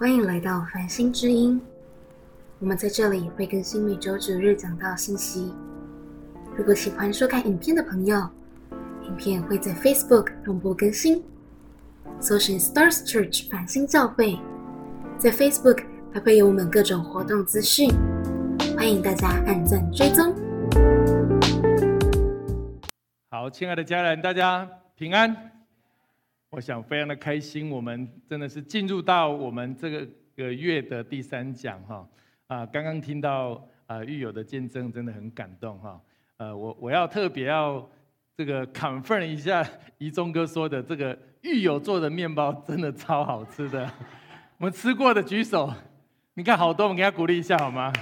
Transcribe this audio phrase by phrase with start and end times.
[0.00, 1.60] 欢迎来到繁星之音，
[2.60, 5.52] 我们在这里会更新每周九日讲到信息。
[6.56, 8.16] 如果喜欢收看影片的朋友，
[9.02, 11.24] 影片会在 Facebook 同步更新，
[12.20, 14.38] 搜寻 Stars Church 繁星教会，
[15.18, 15.82] 在 Facebook
[16.14, 17.90] 还会有我们各种活动资讯，
[18.76, 20.32] 欢迎大家按赞追踪。
[23.32, 25.57] 好，亲爱的家人，大家平安。
[26.50, 32.08] 我想非常的开心，我们真的是进入到我们这个个月的第三讲哈
[32.46, 36.00] 啊，刚刚听到啊狱友的见证，真的很感动哈。
[36.38, 37.86] 呃，我我要特别要
[38.34, 39.62] 这个 confirm 一下
[39.98, 43.90] 怡中哥说的，这个狱友做的面包真的超好吃的。
[44.56, 45.70] 我们吃过的举手，
[46.32, 47.92] 你看好多，我们给他鼓励一下好吗？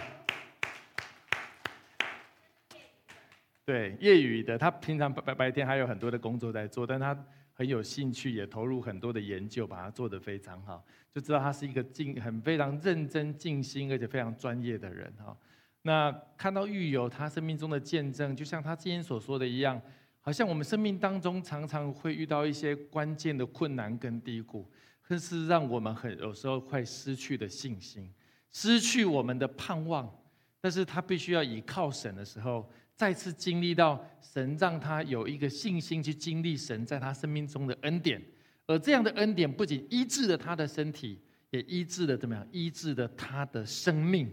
[3.65, 7.13] 对，业余的，他平常白白白天还有很多的工作在做，但他。
[7.59, 15.35] 很有兴趣，也投入很多的研究，把它做得非常好，就知道他是一个尽很非常认真、尽心，而且非常专业的人哈。
[15.81, 19.81] 那看到狱友他生命中的见证，就像他今天所说的一样，
[20.21, 24.71] 好像我们生命当中常常会遇到一些关键的困难跟低谷，
[25.09, 28.13] 更是让我们很有时候快失去的信心，
[28.53, 30.15] 失去我们的盼望。
[30.61, 32.71] 但是他必须要倚靠神的时候。
[32.97, 38.21] 再次经历到神让他有一个信心去经历神在他生命中的恩典，
[38.67, 42.47] 而这样的恩典不仅医治了他的身体，也医治了怎么样？
[42.51, 44.29] 医治了他的生命，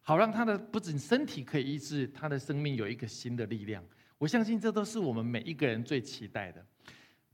[0.00, 3.84] 好让他的不仅身体可以医治，他的生命有一个新的力量。
[4.16, 6.64] 我相信这都是我们每一个人最期待的。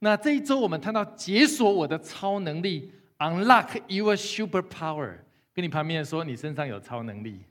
[0.00, 5.16] 那这一周我们谈到解锁我的超能力，unlock your super power，
[5.54, 7.44] 跟你旁边说，你身上有超能力。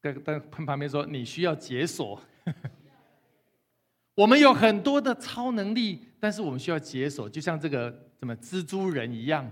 [0.00, 2.20] 跟跟旁边说，你需要解锁。
[4.14, 9.48] 我们有很多的超能力，但是我们需要解锁，就像这个什么蜘蛛人一样。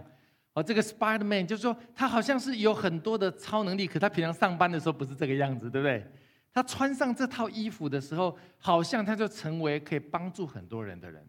[0.54, 6.04] 哦，这个 Spider Man 就是说，他好像是有很多的超能力，可他平常上班的时候不是这个样子，对不对？
[6.52, 11.22] 他穿上这套衣服的时候，好像他就成为可以帮助很多人的人。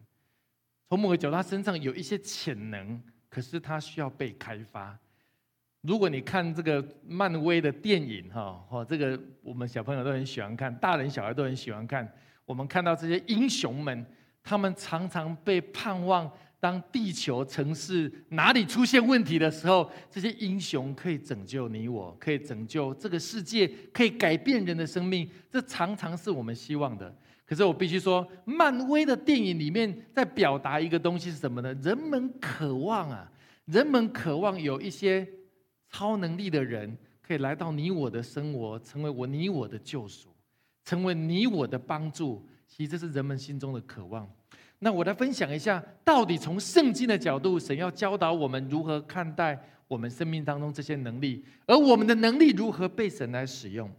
[0.88, 4.98] 从某个角度，他身上有一些潜能，可是他需要被开发。
[5.88, 12.06] 如果你看这个漫威的电影，哈，哦，这个我们小朋友都很喜欢看，大人小孩都很喜欢看。
[12.44, 14.04] 我们看到这些英雄们，
[14.44, 25.26] 他们常常被盼望，当地球城市哪里出现问题的时候，这些英雄可以拯救你我，可以拯救这个世界，可以改变人的生命。
[25.50, 27.10] 这常常是我们希望的。
[27.46, 31.72] 可是我必须说，漫威的电影里面在表达一个东西是什么呢？
[31.82, 33.32] 人们渴望啊，
[33.64, 35.26] 人们渴望有一些。
[35.90, 40.28] 超能力的人可以来到你我的生活，成为我你我的救赎，
[40.84, 42.46] 成为你我的帮助。
[42.66, 44.30] 其实这是人们心中的渴望。
[44.80, 53.90] 那我来分享一下，到底从圣经的角度，神要教导我们如何看待我们生命当中这些能力，而我们的能力如何被神来使用。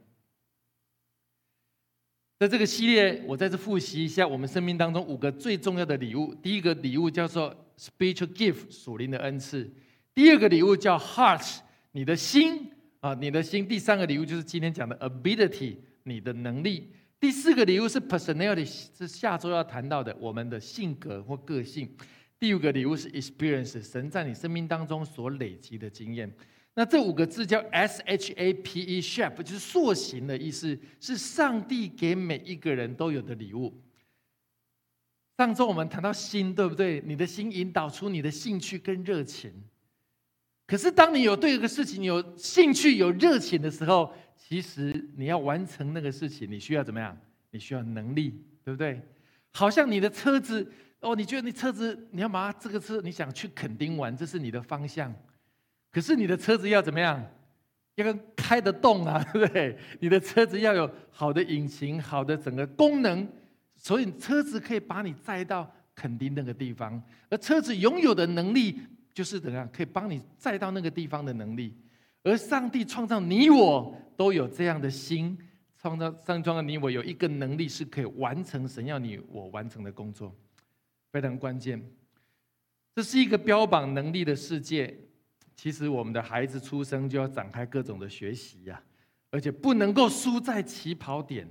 [2.37, 6.33] 在这个系列，我再次复习一下我们生命当中五个最重要的礼物。
[6.35, 9.69] 第一个礼物叫做 spiritual gift，属灵的恩赐。
[10.13, 11.59] 第二个礼物叫 heart。
[11.99, 12.65] 你的心
[13.01, 13.67] 啊，你的心。
[13.67, 16.89] 第三个礼物就是今天讲的 ability，你的能力。
[17.19, 18.63] 第四个礼物是 personality，
[18.97, 21.93] 是下周要谈到的我们的性格或个性。
[22.39, 26.33] 第五个礼物是 experience，神在你生命当中所累积的经验。
[26.73, 33.77] 那这五个字叫 S H A P E，shape 就是塑形的意思，是上帝给每一个人都有的礼物。
[35.37, 37.03] 上周我们谈到心，对不对？
[37.05, 39.51] 你的心引导出你的兴趣跟热情。
[40.69, 47.17] 可是，当你有对一个事情有兴趣、有热情的时候，其实你要完成那个事情，你需要怎么样？
[47.49, 49.01] 你需要能力，对不对？
[49.51, 55.11] 好像你的车子哦，你觉得你车子你要把它这个车，你想去垦丁玩，这是你的方向。
[55.91, 57.19] 可是你的车子要怎么样？
[57.95, 59.75] 要开得动啊， 对不对？
[59.99, 63.27] 你的车子要有好的引擎、好的整个功能，
[63.75, 67.01] 所以车子可以把你载到垦丁那个地方。
[67.27, 68.79] 而车子拥有的能力。
[69.19, 71.75] 就是怎样可以帮你再到那个地方的能力，
[72.23, 75.37] 而上帝创造你我都有这样的心，
[75.77, 80.33] 创造上创造你我有一个能力是可以完成神要你我完成的工作，
[81.11, 81.85] 非常关键。
[82.95, 84.97] 这是一个标榜能力的世界，
[85.53, 88.81] 其实我们的孩子出生就要展开各种的学习呀，
[89.31, 91.45] 而且不能够输在起跑点，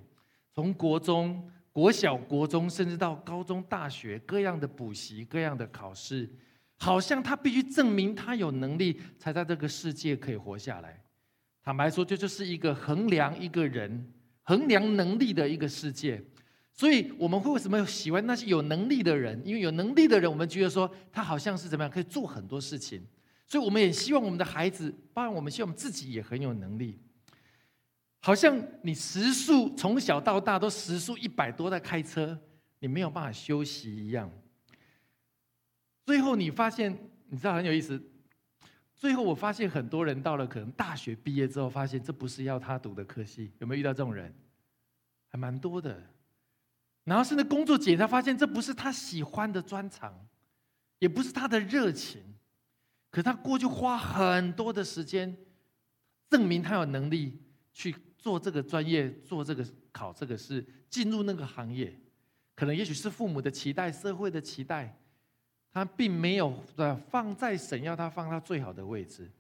[0.55, 6.27] 从国中、国小、国中，甚至到高中、大学，各样的补习、各样的考试。
[6.79, 11.03] 好像他必须证明他有能力，才在这个世界可以活下来。
[11.63, 14.13] 坦白说，这就是一个衡量一个人、
[14.45, 16.23] 衡量能力的一个世界。
[16.73, 19.43] 所以，我们会为什么喜欢那些有能力的人？
[19.45, 23.05] 因为有能力的人，我们觉得说他好像是怎么样，可以做很多事情。
[23.45, 27.01] 所以我们也希望我们的孩子，包括我们希望我们自己也很有能力。
[28.21, 32.39] 好像你时速从小到大都时速一百多在开车，
[32.79, 34.31] 你没有办法休息一样。
[36.09, 36.91] 最后你发现，
[37.27, 38.03] 你知道很有意思。
[38.97, 44.35] 最后我发现很多人到了可能大学毕业之后，发现这不是要他读的科系，有没有遇到这种人？
[45.29, 46.03] 还蛮多的。
[47.05, 50.27] 然后甚至工作检查发现这不是他喜欢的专长，
[50.99, 52.23] 也不是他的热情，
[53.11, 55.37] 可他过去花很多的时间，
[56.31, 57.39] 证明他有能力
[57.75, 57.95] 去。
[58.17, 61.97] 做这个专业，做这个考这个试，进入那个行业，
[62.57, 64.99] 可能也许是父母的期待，社会的期待，
[65.73, 66.53] 他并没有
[67.11, 69.31] 放在神要他放到最好的位置。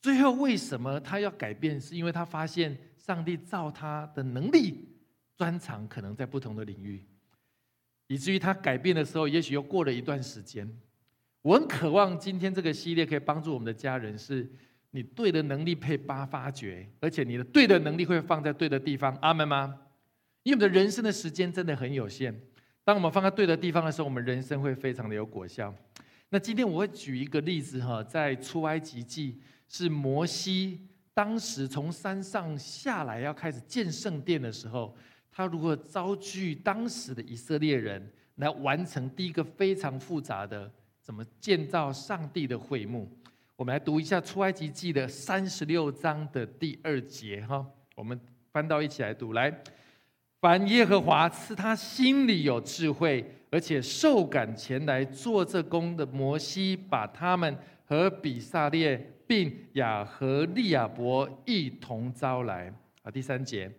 [0.00, 1.80] 最后为什么他要改变？
[1.80, 4.88] 是因为他发现上帝造他的能力
[5.36, 7.04] 专长可能在不同的领域，
[8.06, 10.68] 以至于他改变的时候，也许又过了一段时间。
[11.42, 14.50] 我很渴望今天这个系列可以帮助我们的家人是。
[14.96, 19.76] 你对的能力配八发掘，而且你的对的能力会放在对的地方，阿门吗？
[20.44, 22.32] 因为我们的人生的时间真的很有限，
[22.84, 25.74] 当我们放在对的地方的时候，我们人生会非常的有果效。
[26.28, 34.94] 那今天我会举一个例子哈，在出埃及记是摩西当时从山上下来要开始建圣殿的时候，
[35.32, 40.70] 他如何遭拒当时的以色列人来完成第一个非常复杂的
[41.00, 43.10] 怎么建造上帝的会幕。
[43.56, 47.64] 我们来读一下出埃及记的三十六章的第二节哈，
[47.94, 48.20] 我们
[48.52, 49.32] 翻到一起来读。
[49.32, 49.50] 来，
[50.44, 57.56] 凡耶和华赐他心里有智慧，而且受感前来做这工的摩西，把他们
[57.86, 62.70] 和比萨列并雅和利亚伯一同招来。
[63.02, 63.72] 啊，第三节，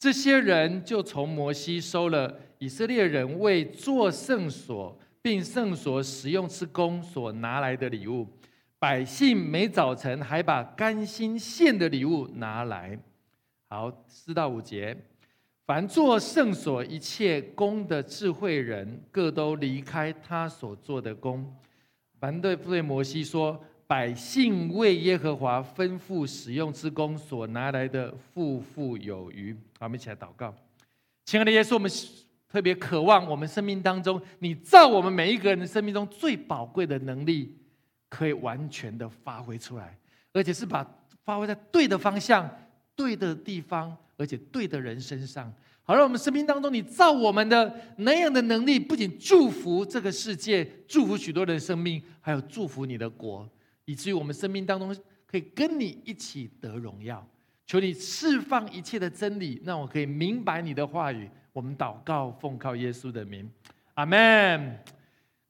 [0.00, 8.26] 这些人就从摩西收了以色列人为做圣所并圣所使用之工所拿来的礼物。
[8.80, 12.98] 百姓每早晨还把甘心献的礼物拿来。
[13.68, 14.96] 好，四到五节，
[15.70, 21.48] 凡做圣所一切功的智慧人，各都离开他所做的功。
[22.18, 23.56] 凡对对摩西说
[23.86, 30.52] ：“百姓为耶和华吩咐使用之功所拿来的，富富有余。”好，我们一起来祷告。
[31.24, 31.88] 亲爱的耶稣，我们
[32.48, 37.56] 特别渴望我们生命当中，你造我们每一个人的生命中最宝贵的能力。
[38.08, 39.96] 可以完全的发挥出来，
[40.32, 40.84] 而且是把
[41.24, 42.50] 发挥在对的方向、
[42.96, 45.52] 对的地方，而且对的人身上。
[45.82, 53.48] 好让，我们生命当中，你造我们的那样的能力，不仅祝福这个世界，祝福许多人的生命，还有祝福你的国，
[53.86, 54.94] 以至于我们生命当中
[55.26, 57.26] 可以跟你一起得荣耀。
[57.66, 61.28] 求你释放一切的真理，让我可以明白你的话语。
[61.52, 63.50] 我们祷告，奉靠耶稣的名，
[63.94, 64.78] 阿门。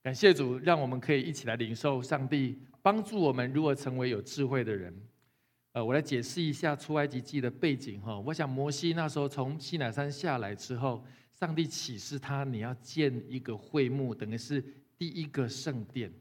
[0.02, 4.94] 感谢主，让我们可以一起来领受上帝帮助我们如何成为有智慧的人。
[5.72, 8.19] 呃，我来解释一下出埃及记的背景哈。
[8.19, 11.05] 我想摩西那时候从西乃山下来之后，
[11.38, 14.61] 上帝启示他你要建一个会幕，等于是
[14.99, 16.12] 第一个圣殿。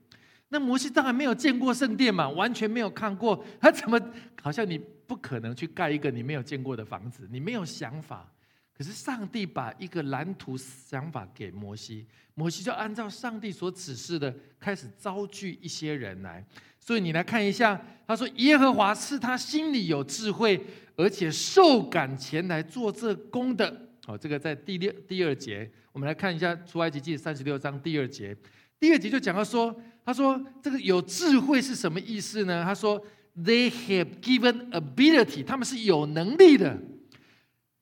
[0.49, 3.99] 那摩西当然没有见过圣殿嘛，完全没有看过， 他怎么
[4.39, 8.31] 好像你不可能去盖一个你没有见过的房子，你没有想法。
[8.71, 16.45] 可是上帝把一个蓝图想法给摩西，摩西就按照上帝所指示的开始招聚一些人来。
[16.79, 20.59] 所以你来看一下，他说耶和华是他心里有智慧，
[20.95, 23.89] 而且受感前来做这工的。
[24.05, 28.35] 好，这个在第六第二节，我们来看一下出埃及记三十六章第二节。
[28.79, 32.63] 第二节就讲到说，他说这个有智慧是什么意思呢？
[32.63, 32.99] 他说
[33.37, 36.77] They have given ability，他们是有能力的。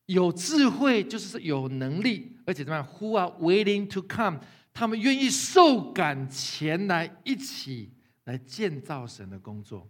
[0.07, 4.39] 有智慧就是有能力，而且怎么样？Who are willing to come？
[4.73, 7.89] 他们愿意受感前来一起
[8.27, 9.89] 来建造神的工作。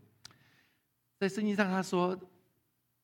[1.19, 2.17] 在圣经上，他说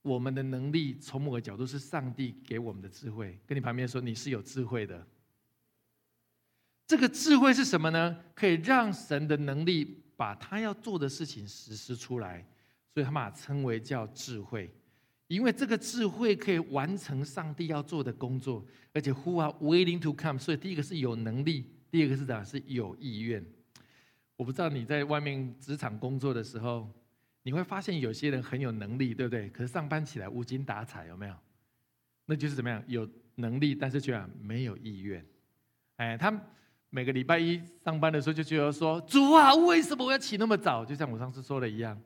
[0.04, 3.40] 我们的能力从某个角度是上帝给我们的智慧。
[3.48, 5.08] 跟你旁边说，你是有智慧的。
[6.86, 8.16] 这个智慧是什么呢？
[8.36, 12.46] 可以让神的能力把他要做的事情实施出来，
[12.94, 14.72] 所以他把它称为叫智慧。
[15.28, 18.64] 因为这个智慧可以完成上帝要做的工作，
[18.94, 22.44] 而且 who are willing to come，所以第一个是有能力，第二个是啥？
[22.44, 23.44] 是有意愿。
[24.36, 26.90] 我不知道你在外面职场工作的时候，
[27.44, 29.50] 你会发现有些人很有能力，对不对？
[29.50, 31.36] 可是上班起来无精打采，有没有？
[32.26, 32.84] 那就是怎么样？
[32.88, 35.26] 有能力，但是却没有意愿。
[35.98, 36.34] 哎，他
[36.90, 42.00] 每个礼拜一上班的时候就觉得说：“主啊，为什么我要起那么早？”就像我上次说的一样，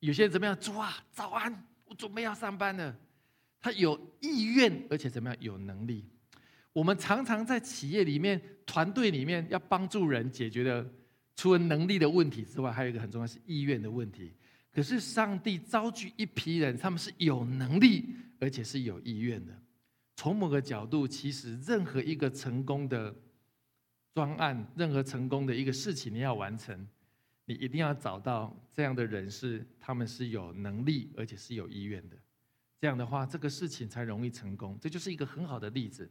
[0.00, 0.56] 有些人怎么样？
[0.58, 1.66] 主啊，早安。
[1.88, 2.96] 我准备要上班了，
[3.60, 6.04] 他有意愿，而且怎么样有能力？
[6.72, 10.84] 我们常常在企业里面、团队里面要帮助人解决的
[11.36, 14.32] 除了能力的问题之外，还有一个很重要是意愿的问题。
[14.72, 18.06] 可是上帝招聚一批人，他们是有能力，
[18.40, 19.52] 而且是有意愿的。
[20.16, 23.14] 从某个角度，其实任何一个成功的
[24.14, 26.86] 专案，任何成功的一个事情，你要完成，
[27.44, 32.16] 你一定要找到这样的人士，他们是有能力，而且是有意愿的。
[32.78, 34.78] 这样的话，这个事情才容易成功。
[34.80, 36.10] 这就是一个很好的例子。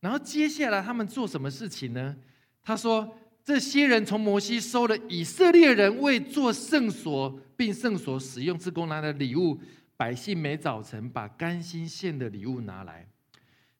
[0.00, 2.16] 然后接下来他们做什么事情呢？
[2.60, 9.60] 他说：“这些人从摩西收了以色列人为做圣所并圣所使用之功拿的礼物，
[9.96, 13.06] 百姓每早晨把甘心献的礼物拿来。”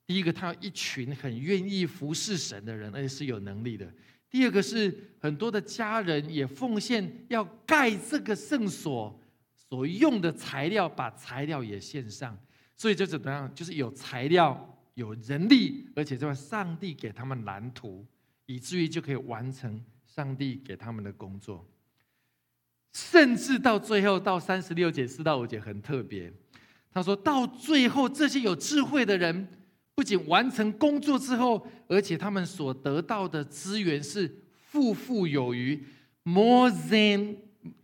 [0.04, 3.88] 第一个，他有一群很愿意服侍神的人，而且是有能力的。
[4.28, 9.20] 第二个是很多的家人也奉献要盖这个圣所
[9.54, 12.36] 所用的材料，把材料也献上。
[12.76, 13.50] 所以就怎么样？
[13.54, 18.04] 就是有材料、有人力，而且这上帝给他们蓝图，
[18.46, 21.66] 以至于就可以完成上帝给他们的工作。
[22.92, 26.32] 甚至到最后，到三十六节、四到五节很特别。
[26.90, 29.48] 他说到最后，这些有智慧的人。
[29.94, 35.84] 不仅完成工作之后，而且他们所得到的资源是富富有余
[36.24, 37.36] ，more than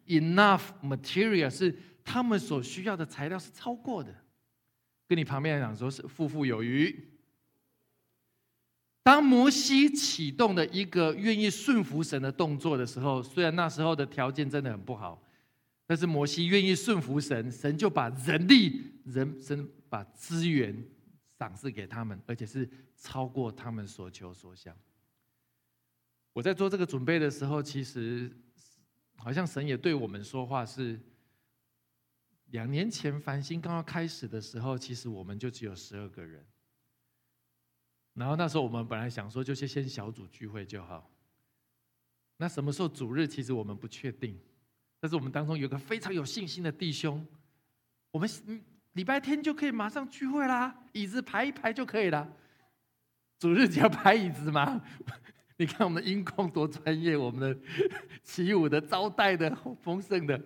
[0.06, 4.14] enough material，是他们所需要的材料是超过的。
[5.06, 7.10] 跟你旁边讲说，是富富有余。
[9.08, 15.18] 当摩西启动的一个愿意顺服神的动作的时候，虽然那时候的条件真的很不好，
[15.86, 20.86] 但是摩西愿意顺服神，神就把人力、人神把资源。
[21.38, 24.76] 赏赐给他们，而且是超过他们所求所想。
[26.34, 28.30] 我在做这个准备的时候，其实
[29.16, 30.66] 好像神也对我们说话。
[30.66, 31.00] 是
[32.50, 36.44] 两年前繁星刚刚开始的时候，其实我们就只有十二个人。
[38.18, 41.08] 然后那时候我们本来想说，就先先小组聚会就好。
[42.36, 43.26] 那什么时候主日？
[43.26, 44.38] 其实我们不确定。
[45.00, 47.26] 但是我们当中有个非常有信心的弟兄，
[48.10, 48.28] 我们。
[48.94, 52.28] 礼拜天就可以马上聚会啦，椅子排一排就可以了。
[53.38, 54.82] 主日只要排椅子吗？
[55.56, 57.60] 你看我们的音控多专业，我们的
[58.24, 60.40] 起舞的、招待的、丰盛的。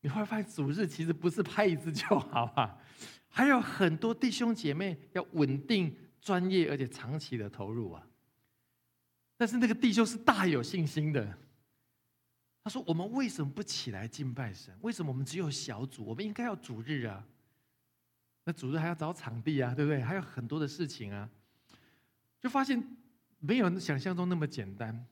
[0.00, 2.74] 你会发现主日其实不是拍椅子就好啊，
[3.28, 5.94] 还有很多弟兄姐妹要稳定、
[6.28, 8.06] 专业而且长期的投入啊。
[9.38, 11.38] 但是那个弟兄是大有信心的。
[12.62, 14.76] 他说：“我们为什么不起来敬拜神？
[14.82, 16.04] 为什么我们只有小组？
[16.04, 17.26] 我们应该要主日啊。”
[18.44, 20.02] 那主日还要找场地啊，对不对？
[20.02, 21.30] 还有很多的事情啊，
[22.38, 22.82] 就发现
[23.38, 25.06] 没有想象中那么简单。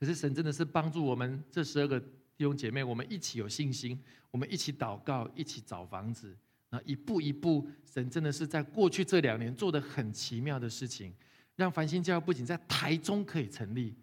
[0.00, 6.36] 可是神真的是帮助我们这十二个弟兄姐妹，我们一起有信心，我们一起祷告，一起找房子，
[6.74, 11.14] 那一步一步，神真的是在过去这两年做的很奇妙的事情，
[11.54, 13.94] 让繁星教不仅在台中可以成立，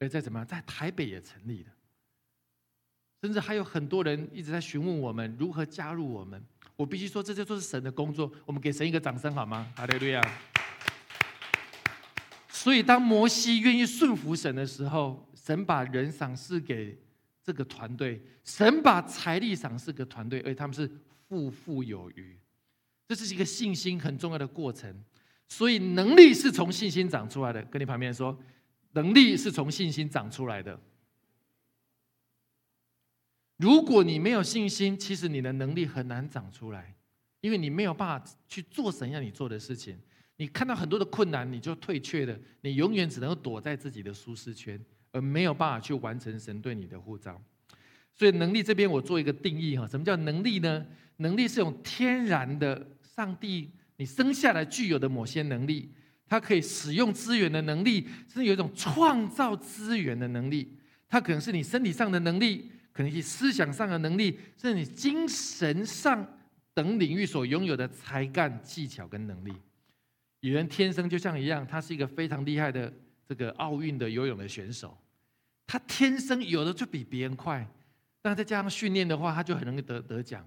[0.00, 1.70] 而在怎么样，在台北也成立了。
[3.22, 6.44] 甚至还有很多人一直在询问我们如何加入我们。
[6.74, 8.30] 我必须说，这些都是神的工作。
[8.44, 9.72] 我们给神一个掌声好吗？
[9.76, 10.20] 哈利路亚。
[12.48, 16.98] 所以，当摩西愿意顺服神的时候，神把人赏赐给
[17.40, 20.90] 这个团队，神把财力赏赐给团队，而他们是
[21.28, 22.38] 富富有余。
[23.08, 25.04] 这是一个信心很重要的过程。
[25.48, 27.62] 所以，能力是从信心长出来的。
[27.66, 28.36] 跟你旁边说，
[28.92, 30.80] 能力是从信心长出来的。
[33.56, 36.96] 如果你没有信心，其实你的能力很难长出来，
[37.40, 39.96] 因为你没有办法去做神要你做的事情。
[40.36, 47.40] 你看到很多的困难，你就退却了，你永远只能够躲在自己的舒适圈，而没有办法去完成神对你的呼召。
[48.16, 50.86] 所以能力这边我做一个定义哈，什么叫能力呢？
[51.18, 55.92] 能力是种天然的，上帝你生下来具有的某些能力，
[56.26, 60.76] 它可以使用资源的能力，甚至有一种创造资源的能力，
[61.08, 62.70] 它可能是你身体上的能力。
[62.96, 66.26] 可能是思想上的能力，甚至你精神上
[66.72, 69.52] 等领域所拥有的才干、技巧跟能力。
[70.40, 72.90] 有人天生就像一样，他是一个非常厉害的
[73.28, 74.96] 这个奥运的游泳的选手，
[75.66, 77.68] 他天生有的就比别人快，
[78.26, 80.44] 但再加上训练的话，他就很容易得得奖。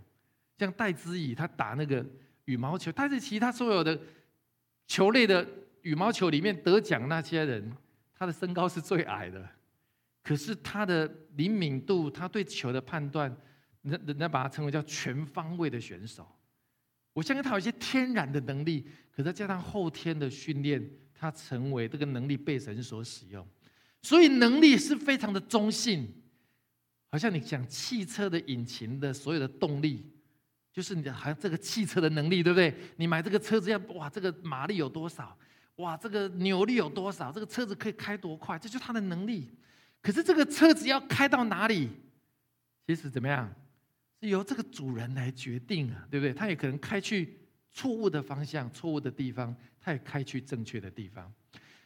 [0.58, 2.06] 像戴资颖，他打那个
[2.44, 3.98] 羽毛球，但是其他所有的
[4.86, 5.48] 球类的
[5.84, 7.72] 羽毛球里面得奖那些人，
[8.14, 9.50] 他的身高是最矮的。
[10.22, 13.34] 可是他的灵敏度，他对球的判断，
[13.84, 16.28] 人人家把他称为叫全方位的选手。
[17.14, 23.48] 我相信他有一些天然的能力，可是加上后天的训练，他成为这个能力被神所使用。
[24.02, 26.06] 所以能力是非常的中性，
[27.12, 30.06] 好像你讲汽车的引擎的所有的动力，
[30.72, 32.74] 就是你好像这个汽车的能力，对不对？
[32.98, 35.38] 你买这个车子要哇，这个马力有多少？
[35.78, 37.32] 哇，这个扭力有多少？
[37.32, 38.60] 这个车子可以开多快？
[38.60, 39.50] 这就是它的能力。
[40.02, 41.90] 可是这个车子要开到哪里，
[42.86, 43.54] 其实怎么样，
[44.22, 46.34] 是由这个主人来决定啊，对不对？
[46.34, 47.40] 他也可能开去
[47.72, 51.34] 错误的方向、错误的地方，他也开去正确的地方。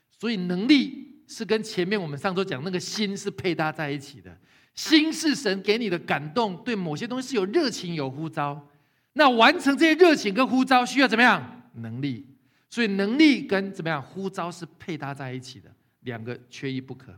[0.10, 4.38] 所以能力是跟前面我们上周讲那个心是配搭在一起的。
[4.76, 8.70] 心是神给你的感动，对某些东西是有热情、有呼召。
[9.14, 11.70] 那完成这些热情跟呼召需要怎么样？
[11.76, 12.26] 能力。
[12.70, 17.14] 所以能力跟怎么样呼召是配搭在一起的，两个缺一不可。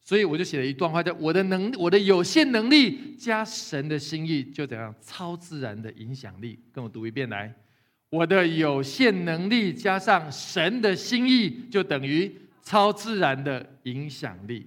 [0.00, 7.52] 所以我就写了一段话，叫“我的能，我的有限能力加神的心意，就怎样超自然的影响力。”跟我读一遍来
[8.10, 14.66] ，“我的有限能力加上神的心意，就等于超自然的影响力。”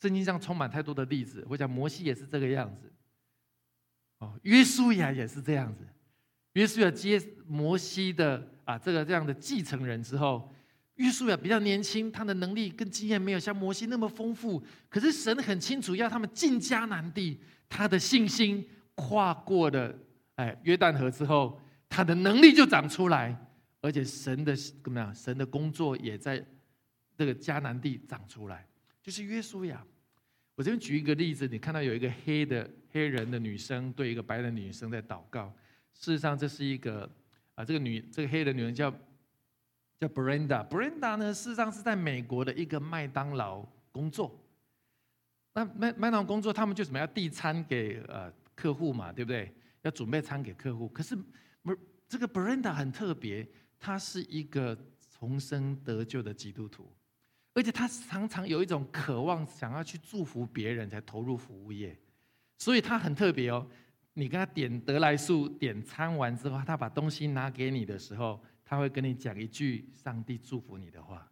[0.00, 2.92] 圣经上充满太多的例子，我讲摩西也是这个样子，
[4.18, 5.84] 哦，约书亚也是这样子。
[6.52, 10.52] 约书亚接摩西的啊这个这样的继承人之后，
[10.94, 14.62] 约书亚比较年轻，他的能力跟经验没有像摩西那么丰富。
[14.88, 19.94] 可是神很清楚要他们进迦南地，他的信心跨过了
[20.36, 23.36] 哎约旦河之后，他的能力就长出来，
[23.80, 25.14] 而且神的怎么样？
[25.14, 26.44] 神的工作也在
[27.16, 28.66] 这个迦南地长出来。
[29.02, 29.84] 就是约书亚，
[30.54, 35.52] 我这边举一个例子，你看到有一个黑的黑人的女生对一个白人女生在祷告。
[35.94, 37.08] 事实上，这是一个
[37.54, 38.90] 啊，这个女这个黑人女人叫
[39.98, 40.68] 叫 Brenda。
[40.68, 44.38] Brenda 呢，事实上是在美国的一个麦当劳工作。
[45.54, 49.52] 那麦麦当劳工作，他们就什么要递餐给呃客户嘛，对不对？
[49.82, 50.88] 要准备餐给客户。
[50.88, 51.16] 可是
[51.62, 51.76] 不，
[52.08, 54.76] 这个 Brenda 很特别，她是一个
[55.18, 56.92] 重生得救的基督徒。
[57.58, 61.98] 而且他常常有一种渴望，想要去祝福别人，才投入服务业，
[62.56, 63.66] 所以他很特别哦。
[64.14, 71.28] 你跟他点得来速点餐完之后，他把东西拿给你的时候，他会跟你讲一句上帝祝福你的话。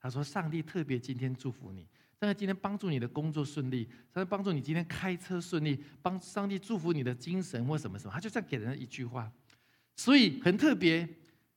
[0.00, 1.86] 他说：“上帝特别今天祝福你，
[2.18, 9.30] 上帝今天帮助你的工作顺利，上帝帮助你今天开车顺利，帮上帝祝福你的精神或什么什么。”他就这样给人一句话，
[9.94, 11.08] 所以很特别。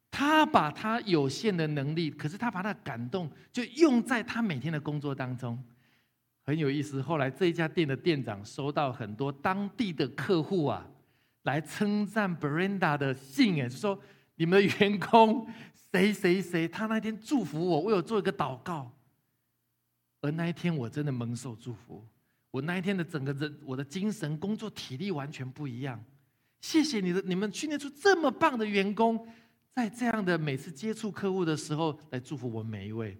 [0.09, 5.61] 他把他有限的能力，可是他把他的感动就用在他每天的工作当中，
[6.43, 7.01] 很有意思。
[7.01, 10.87] 后来这一家店的店长收到很多当地的客户啊，
[11.43, 13.99] 来称赞 Brenda 的信，哎，就说
[14.35, 15.47] 你们的员工
[15.91, 18.91] 谁谁谁，他那天祝福我，为我做一个祷告，
[20.21, 22.03] 而那一天我真的蒙受祝福，
[22.49, 26.03] 我那一天的整个人，我的精神、工作体力完全不一样。
[26.61, 29.27] 谢谢你的，你们训练出这么棒的员工。
[29.77, 33.15] 在这样的每次接触客户的时候，来祝福我们每一位。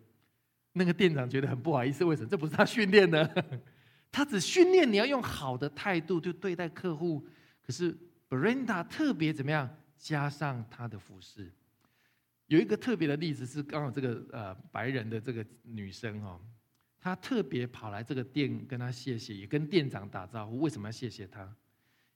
[0.73, 2.27] 那个店长觉得很不好意思，为什么？
[2.27, 3.61] 这不是他训练的，
[4.11, 7.23] 他只训练你要用好的态度去对待客户。
[7.61, 7.95] 可是
[8.27, 9.69] Brenda 特别怎么样？
[9.99, 11.53] 加上他的服饰，
[12.47, 16.41] 有一个特别的例子是，刚好这个呃白人的这个女生哦，
[16.99, 20.57] 她特别跑来这个店跟他谢谢，也跟店长打招呼。
[20.57, 21.55] 为什么要谢谢他？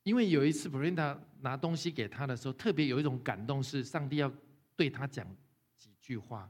[0.04, 4.32] 因为有一次 Brenda 拿东西给他的时候，特别有一种感动，是上帝要
[4.76, 5.28] 对他讲
[5.76, 6.50] 几句话，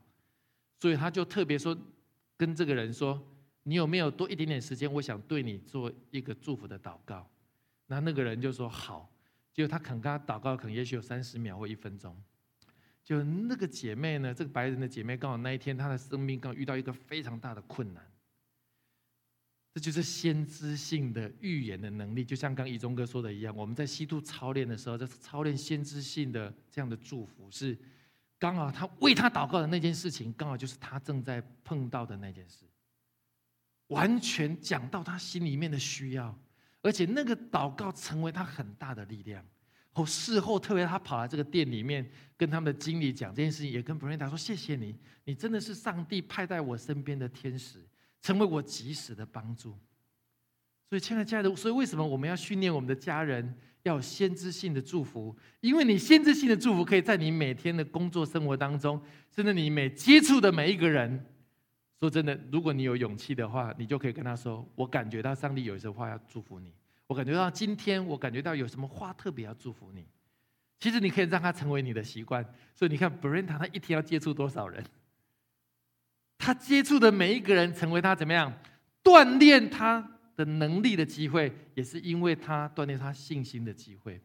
[0.78, 1.78] 所以他就特别说，
[2.38, 3.22] 跟这个人说
[3.64, 4.92] ：“你有没有多一点点时间？
[4.94, 7.30] 我想对你做一个祝福的祷告。”
[7.88, 9.10] 那那个人就说：“好。”
[9.54, 12.16] 结果他肯跟他祷告，可能也许有三十秒或一分钟。
[13.04, 18.11] 就那个姐妹呢，这个白人的姐妹，刚好那一天她的生命刚好遇到一个非常大的困难。
[19.74, 27.78] 这就是先知性的预言的能力，就像刚一中哥说的一样，我们在西度操练的时候，在操练先知性的这样的祝福，是
[28.38, 32.66] 刚好他为他祷告的那件事情，刚好就是他正在碰到的那件事，
[33.88, 36.38] 完全讲到他心里面的需要，
[36.82, 39.46] 而且那个祷告成为他很大的力量。
[39.94, 47.86] 后事后，特别他跑来这个店里面，跟他们的经理讲这件事情，也跟布瑞达说：“谢谢你，你真的是上帝派在我身边的天使。”
[48.22, 49.76] 成为我及时的帮助，
[50.90, 55.36] 所以亲爱的家人，所以为什么我们要训练我们的家人要有先知性的祝福？
[55.60, 59.02] 因为你先知性的祝福可以在你每天的工作生活当中，
[59.36, 61.26] 甚至你每接触的每一个人，
[62.00, 66.74] 说真的，如果你有勇气的话，你就可以跟他说：“我感觉到上帝有一些话要祝福你，
[67.08, 70.06] 我感觉到今天我感觉到有什么话特别要祝福你。”
[70.80, 72.44] 其实你可以让他成为你的习惯。
[72.74, 74.84] 所以你看 b r e n t a 他一天要接触多少人？
[76.41, 78.51] 他接触的每一个人，成为他怎么样
[79.04, 80.01] 锻炼他
[80.36, 84.19] 的能力的机会，也是因为他锻炼他信心的机会。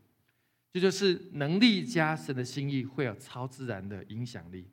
[0.72, 4.66] 这就是能力加神的心意，会有超自然的影响力。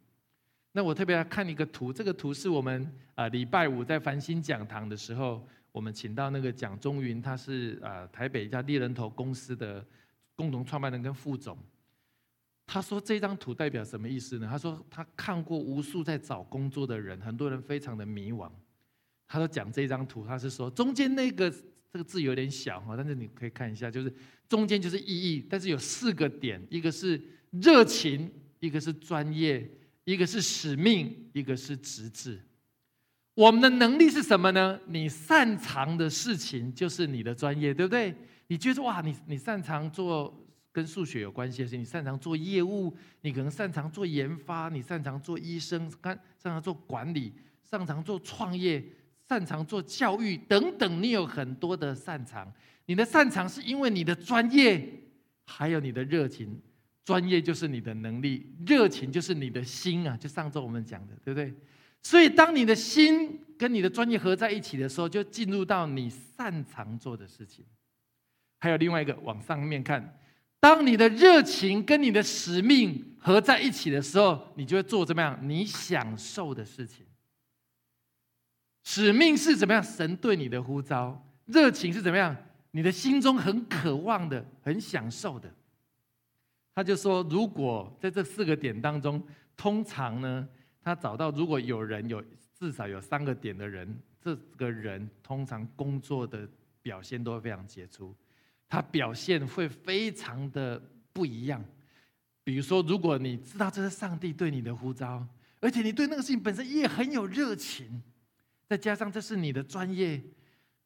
[0.72, 9.86] 那我特别要看一个图，这个图是我们啊礼拜五在繁星讲堂的时候，我们请到那个蒋中云，他是啊台北一家猎人头公司的
[10.34, 11.58] 共同创办人跟副总。
[12.66, 18.50] 他说：“这张图代表什么意思呢？”他说：“他看过无数在找工作的人，很多人非常的迷惘。
[19.28, 21.52] 他说讲这张图，他是说中间那个
[21.92, 24.14] 这个字有点小哈，但是你可以看一下，就是
[24.48, 27.22] 中间就是意义，但是有四个点，一个是
[27.52, 29.70] 热情，一个是专业，
[30.06, 32.42] 一个是使命，一个是直至。
[33.36, 34.80] 我们的能力是什么呢？
[34.88, 38.16] 你擅长的事情就是你的专业，对不对？
[38.48, 40.43] 你觉得哇，你你擅长做
[40.74, 47.32] 跟数学有关系的事，你擅长做业务，你可能擅长做研发，你擅长做医生，擅擅长做管理，
[47.64, 48.84] 擅长做创业。
[49.26, 52.54] 擅长做教育等等，你有很多的擅长。
[52.88, 54.86] 你的擅长是因为你的专业，
[55.46, 56.62] 还有你的热情。
[57.06, 60.16] 专业就是你的能力，热情就是你的心啊！
[60.18, 61.54] 就上周我们讲的，对不对？
[62.02, 67.66] 所以，当你的心跟你的专业合在一起的时候，就进入到你擅长做的事情。
[68.60, 70.18] 还有另外一个，往上面看，
[70.64, 75.38] 当你的热情跟你的使命合在一起的时候，你就会做怎么样？
[75.42, 77.06] 你享受的事情。
[78.82, 79.84] 使命是怎么样？
[79.84, 82.34] 神对你的呼召，热情是怎么样？
[82.72, 85.54] 你的心中很渴望的，很享受的。
[86.74, 89.22] 他就说，如果在这四个点当中，
[89.58, 90.48] 通常呢，
[90.82, 92.24] 他找到如果有人有
[92.58, 96.48] 至少有三个点的人，这个人通常工作的
[96.82, 98.16] 表现都会非常杰出，
[98.68, 101.64] 它表现会非常的不一样。
[102.44, 105.26] 比如说，如果你知道这是上帝对你的呼召，
[105.62, 108.02] 而且你对那个事情本身也很有热情。
[108.68, 110.22] 再加上这是你的专业，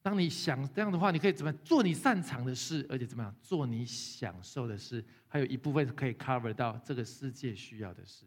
[0.01, 8.25] 当你想这样的话，你可以怎么做你擅长的事，而且怎么样做你享受的事，还有一部分可以 cover 到这个世界需要的事。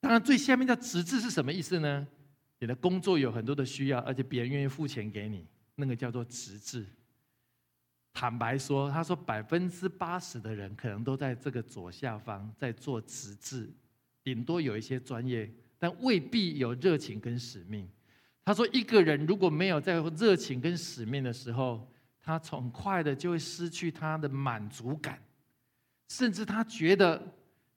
[0.00, 2.06] 当然，最下面叫直至是什么意思呢？
[2.58, 6.86] 你的工作有很多的需要，而且别人愿意付钱给你，那个叫做直至。
[8.12, 13.70] 坦白说，他说百分之八十的人可能都在这个左下方在做直至，
[14.22, 17.88] 顶多有一些专业，但未必有热情跟使命。
[18.44, 21.88] 他说：“一个人如果没有在热情跟使命的时候，
[22.20, 25.22] 他很快的就会失去他的满足感，
[26.08, 27.22] 甚至他觉得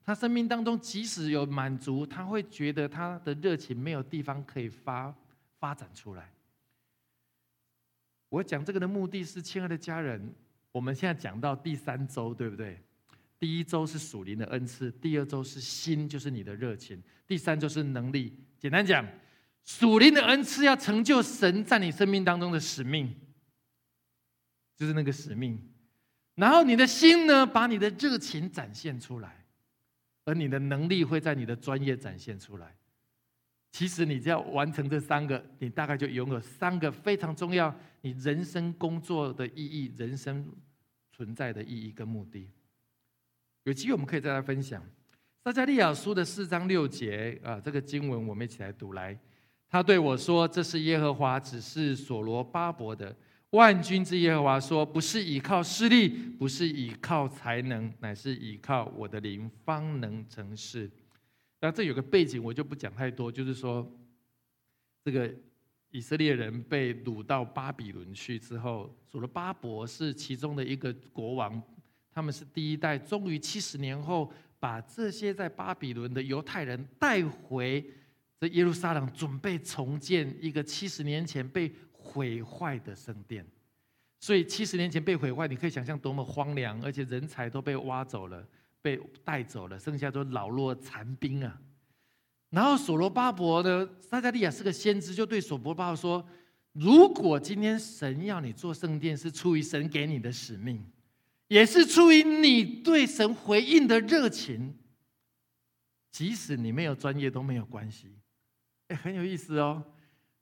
[0.04, 5.14] 他生命当中即使有满足，他会觉得他的热情没有地方可以发
[5.60, 6.30] 发展出来。”
[8.34, 10.34] 我讲这个的目的是，亲爱的家人，
[10.72, 12.82] 我们现在讲到第三周，对不对？
[13.38, 18.36] 第一周是属灵的恩赐，第二周是心，就是你的热情，第三周是能力。
[18.58, 19.08] 简单讲。
[19.64, 23.16] 属灵的恩赐要成就神在你生命当中的使命，
[24.76, 25.58] 就是那个使命。
[26.36, 29.46] 然后你的心呢，把你的热情展现出来，
[30.26, 32.76] 而你的能力会在你的专业展现出来。
[33.74, 40.46] 其实你只要完成这三个，你大概就拥有三个非常重要你人生工作的意义、人生
[41.12, 42.48] 存在的意义跟目的。
[43.64, 44.84] 有机会我们可以再来分享
[45.44, 49.18] 撒加利亚书的四章六节啊，这个经文我们一起来读来。
[49.68, 53.16] 他对我说：“这是耶和华指示所罗巴伯的。
[53.50, 60.88] 万军之耶和华说：不是依靠势力，不是依靠才能，乃是依靠我的灵，方能成事。”
[61.64, 63.32] 那这有个背景，我就不讲太多。
[63.32, 63.90] 就是说，
[65.02, 65.34] 这个
[65.92, 71.64] 以色列人被掳到巴比伦去之后，除了巴伯是其中的一个国王，
[72.12, 77.82] 他们是第一代，终于七十年后把这些在巴比伦的犹太人带回
[78.38, 78.48] 这。
[78.48, 83.48] 耶路撒冷准备重建一个七十年前被毁坏的圣殿，
[84.20, 88.46] 所以七十年前被毁坏，你可以想象多么荒凉，而且人才都被挖走了，
[88.84, 91.60] 被带走了，剩下都老弱残兵啊。
[92.50, 96.24] 然后所罗巴伯呢，撒加利亚是个先知，就对所罗巴伯说
[96.74, 100.86] ：“如果今天神要你做圣殿，是出于神给你的使命，
[101.48, 104.76] 也是出于你对神回应的热情，
[106.12, 108.16] 即使你没有专业都没有关系。”
[109.02, 109.84] 很有意思哦，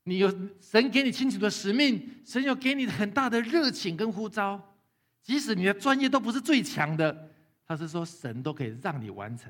[0.04, 4.76] 你有神给你清楚的使命，神有给你很大的热情跟呼召，
[5.22, 7.31] 即使你的专业都不是最强的，
[7.72, 9.50] 他是说神都可以让你完成。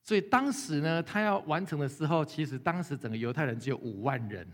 [0.00, 4.46] 所以当时呢，他要完成的时候，其实当时整个犹太人只有五万人，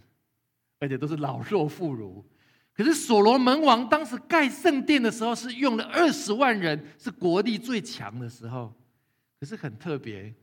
[0.78, 2.24] 而且都是老弱妇孺。
[2.72, 8.72] 可是所罗门王当时盖圣殿的时候，是用了二十万人，是国力最强的时候。
[9.38, 10.34] 可是很特别，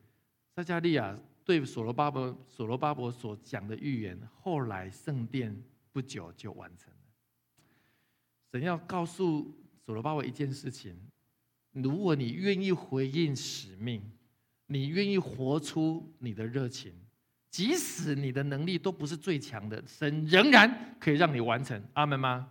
[0.56, 1.18] 撒加利亚。
[1.44, 5.56] 对所罗巴伯所罗巴伯所讲的预言，后来圣殿
[5.92, 7.00] 不久就完成了。
[8.52, 11.00] 神要告诉所罗巴伯一件事情：
[11.76, 14.02] 如果你愿意回应使命，
[14.68, 16.94] 你愿意活出你的热情，
[17.52, 21.82] 即使你的能力都不是最强的，神仍然可以让你完成。
[21.94, 22.50] 阿门吗？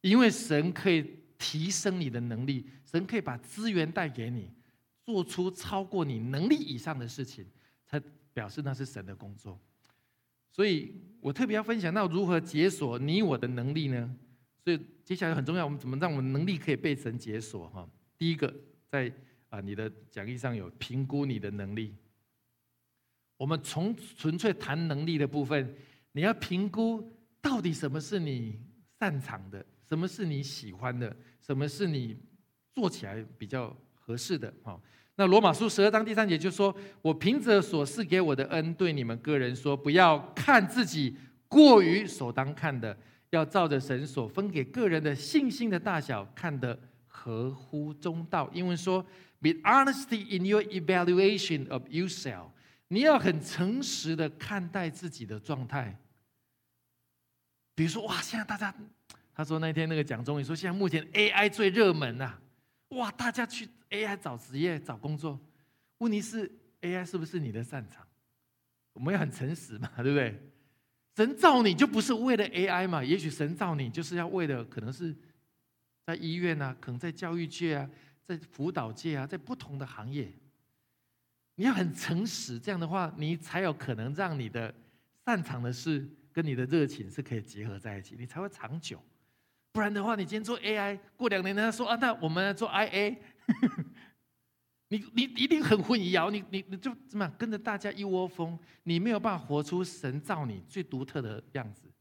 [0.00, 4.50] 因为神可以提升你的能力，神可以把资源带给你，
[5.04, 7.46] 做出超过你能力以上的事情。
[7.84, 8.00] 才
[8.32, 9.60] 表示那是神的工作，
[10.50, 14.16] 所以我特别要分享到如何解锁你我的能力呢？
[14.64, 17.68] 所以接下来很重要，我们怎么让我们能力可以被神解锁？
[17.68, 17.86] 哈，
[18.22, 18.54] 第一个
[18.88, 19.12] 在
[19.48, 21.92] 啊你的讲义上有评估你的能力。
[23.36, 25.74] 我们从纯粹谈能力的部分，
[26.12, 27.02] 你要评估
[27.40, 28.60] 到底什么是你
[29.00, 32.16] 擅长的，什么是你喜欢的，什么是你
[32.72, 34.54] 做起来比较合适的。
[34.62, 34.80] 哈，
[35.16, 41.16] 那罗马书十二章第三节就说：“我凭着所赐给我的恩，对你们个人说，不要看自己
[41.48, 42.96] 过于所当看的，
[43.30, 46.78] 要照着神所分给个人的信心的大小看的
[47.12, 49.06] 合乎中道。”英文说
[49.40, 52.48] ：“Be honesty in your evaluation of yourself。”
[52.88, 55.98] 你要很诚实的看待自己的状态。
[57.74, 58.74] 比如说，哇，现在大家，
[59.34, 62.38] 他说那天那个蒋中宇说，现在目前 AI 最热门呐，
[62.88, 65.40] 哇，大家去 AI 找职业、找工作。
[65.98, 66.50] 问题是
[66.82, 68.06] AI 是不是你的擅长？
[68.92, 70.38] 我们要很诚实嘛，对不对？
[71.16, 73.02] 神造你就不是为了 AI 嘛？
[73.02, 75.16] 也许神造你就是要为了，可能是
[76.04, 77.88] 在医院啊，可能在教育界啊，
[78.24, 80.32] 在辅导界啊，在不同的行业。
[81.54, 84.74] 你要很诚实，这样的话，你才有可能让你的
[85.24, 89.00] 擅长的事跟你的热情是可以结合在一起，你才会长久。
[89.70, 93.16] 不然的话，你今天做 AI，过两年人家说啊，那我们做 IA，
[94.88, 101.91] 你你一定很混淆，你你你就怎么跟着大家一窝蜂，你没有办法活出神造你最独特的样子。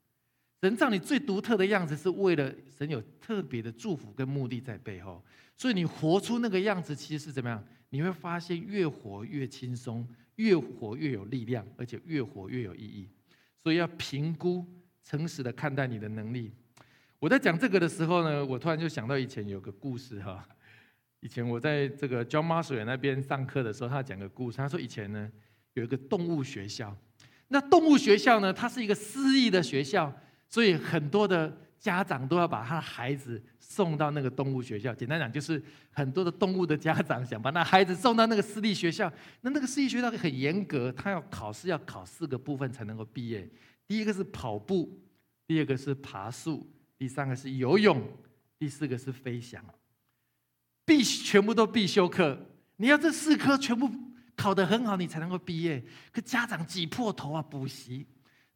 [0.61, 5.23] 神造你最独特的样子，是为了神有特别的祝福跟目的在背后，
[5.57, 7.63] 所以你活出那个样子，其实是怎么样？
[7.89, 13.09] 你会发现越活越轻松，越活越有力量，而且越活越有意义。
[13.63, 14.63] 所以要评估，
[15.03, 16.51] 诚实的看待你的能力。
[17.17, 20.47] 我在讲这个的时候呢，我突然就想到以前有个故事哈。
[21.21, 24.57] 以前我在这个 John Marshall 那边上课的时候，他讲个故事。
[24.57, 25.31] 他说以前呢
[25.73, 26.95] 有一个动物学校，
[27.49, 30.11] 那动物学校呢，它是一个私立的学校，
[30.51, 33.41] 所以很多的家长都要把他的孩子。
[33.71, 39.09] 送到那个动物学校，简单讲就是很多的动物的家长想把那孩子送到那个私立学校，
[39.39, 43.49] 那那个私立学校很严格，他要考试要考四个部分才能够毕业。
[43.87, 45.01] 第一个是跑步，
[45.47, 48.05] 第二个是爬树，第三个是游泳，
[48.59, 49.63] 第四个是飞翔，
[50.83, 52.37] 必全部都必修课。
[52.75, 53.89] 你要这四科全部
[54.35, 55.81] 考得很好，你才能够毕业。
[56.11, 58.05] 可家长挤破头啊，补习。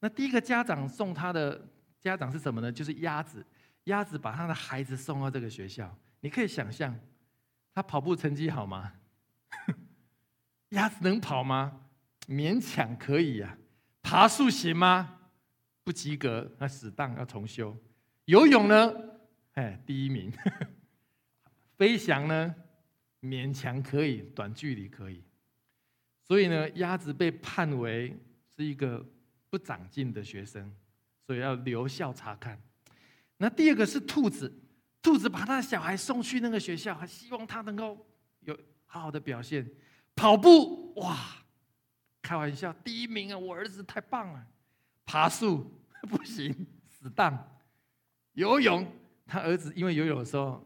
[0.01, 1.65] 那第一个家长送他的
[2.05, 2.71] 家长是什么呢？
[2.71, 3.43] 就是鸭子。
[3.85, 6.95] 鸭子把他的孩子送到这个学校，你可以想象，
[7.73, 8.93] 他跑步成绩好吗？
[10.69, 11.81] 鸭子能跑吗？
[12.27, 13.57] 勉强可以呀。
[14.03, 15.19] 爬树行吗？
[15.83, 17.75] 不及格，那死当要重修。
[18.25, 18.93] 游泳呢？
[19.53, 20.31] 哎，第一名。
[21.77, 22.55] 飞翔呢？
[23.21, 25.23] 勉强可以，短距离可以。
[26.23, 28.15] 所以呢，鸭子被判为
[28.55, 29.03] 是一个
[29.49, 30.71] 不长进的学生，
[31.25, 32.61] 所以要留校查看。
[33.38, 34.51] 那第二个是兔子，
[35.01, 38.05] 兔子把他的小孩送去那个学校，还希望他能够
[38.41, 39.69] 有好好的表现。
[40.15, 41.17] 跑步哇，
[42.21, 44.47] 开玩笑，第一名啊，我儿子太棒了。
[45.05, 45.69] 爬树
[46.07, 47.59] 不行，死当。
[48.33, 48.89] 游泳，
[49.25, 50.65] 他儿子因为游泳的时候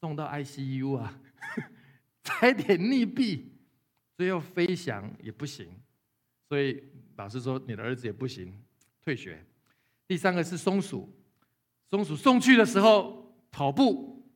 [0.00, 1.20] 送到 ICU 啊，
[2.24, 3.44] 差点溺毙。
[4.16, 5.66] 最后飞翔也不行，
[6.46, 6.82] 所以
[7.16, 8.54] 老师说你的儿子也不行，
[9.02, 9.42] 退学。
[10.10, 11.08] 第三个是松鼠。
[11.88, 14.28] 松鼠送去的时候，跑步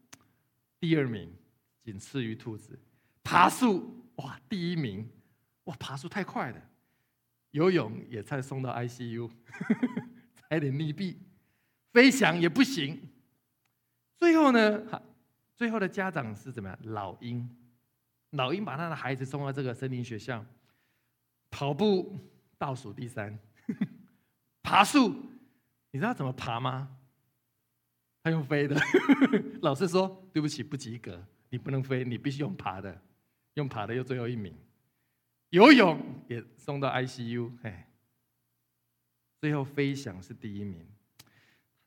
[0.79, 1.29] 第二名，
[1.83, 2.79] 仅次于兔子；
[3.25, 5.11] 爬树哇，第一名，
[5.65, 6.61] 哇，爬树太快了；
[7.51, 9.29] 游泳也才送到 ICU，
[10.49, 11.17] 差点溺毙；
[11.91, 13.11] 飞翔也不行。
[14.17, 15.03] 最后呢，
[15.57, 16.79] 最后的家长是怎么样？
[16.85, 17.51] 老鹰，
[18.31, 20.47] 老鹰把他的孩子送到这个森林学校，
[21.51, 22.17] 跑步
[22.59, 23.37] 倒数第三，
[24.63, 25.13] 爬树，
[25.95, 26.91] 你知道怎么爬吗？
[28.21, 28.75] 他用飞的，
[29.63, 33.01] 老师说：“对不起，不及格，你不能飞，你必须用爬的，
[33.55, 34.53] 用爬的又最后一名。
[35.51, 35.97] 游泳
[36.29, 37.89] 也送到 ICU，哎，
[39.39, 40.85] 最后飞翔是第一名。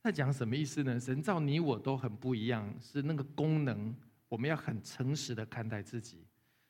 [0.01, 0.97] 他讲什么意思呢？
[0.97, 3.93] 神造你我都很不一样，是那个功能，
[4.29, 6.25] 我们要很诚实的看待自己。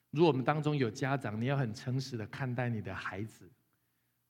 [0.10, 3.48] 如果我们当中有家长，你要很诚实的看待你的孩子，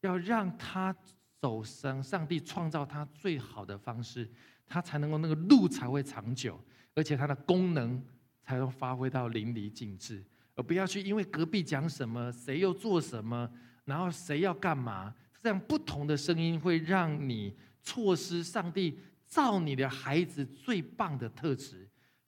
[0.01, 0.93] 要让他
[1.39, 4.29] 走上上帝创造他最好的方式。”
[4.69, 6.61] 它才能够那个路才会长久，
[6.93, 8.03] 而且它的功能
[8.43, 10.21] 才能发挥到淋漓尽致，
[10.55, 13.49] 而不要去因为隔壁讲什么，谁又做什么，
[13.85, 21.87] 然后谁要干嘛，这样不同的声音会让你错失上帝造你的孩子最棒的特质。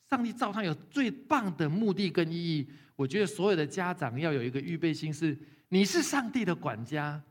[0.10, 2.66] 上帝造他有最棒的目的跟意义。
[2.96, 7.22] 我觉得所有的家长要有一个预备心，是你是上帝的管家，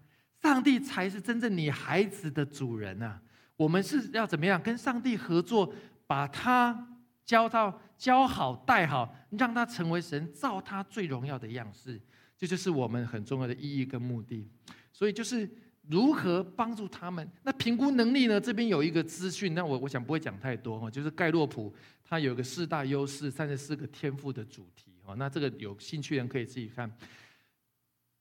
[0.43, 3.21] 上帝才是真正你孩子的主人呐。
[3.57, 5.73] 我们是要怎么样跟上帝合作，
[6.07, 12.01] 把他教到教好带好，让他成为神造他最荣耀的样式。
[12.37, 14.49] 这就是我们很重要的意义跟目的。
[14.93, 15.51] 所以就是
[15.89, 17.29] 如何帮助他们。
[17.43, 18.41] 那评估能力呢？
[18.41, 20.89] 这边有一个资讯，那我我想不会讲太多哈。
[20.89, 21.75] 就是盖洛普
[22.05, 25.17] 他有个四大优势、三十四个天赋的主题哦。
[25.17, 26.89] 那这个有兴趣人可以自己看。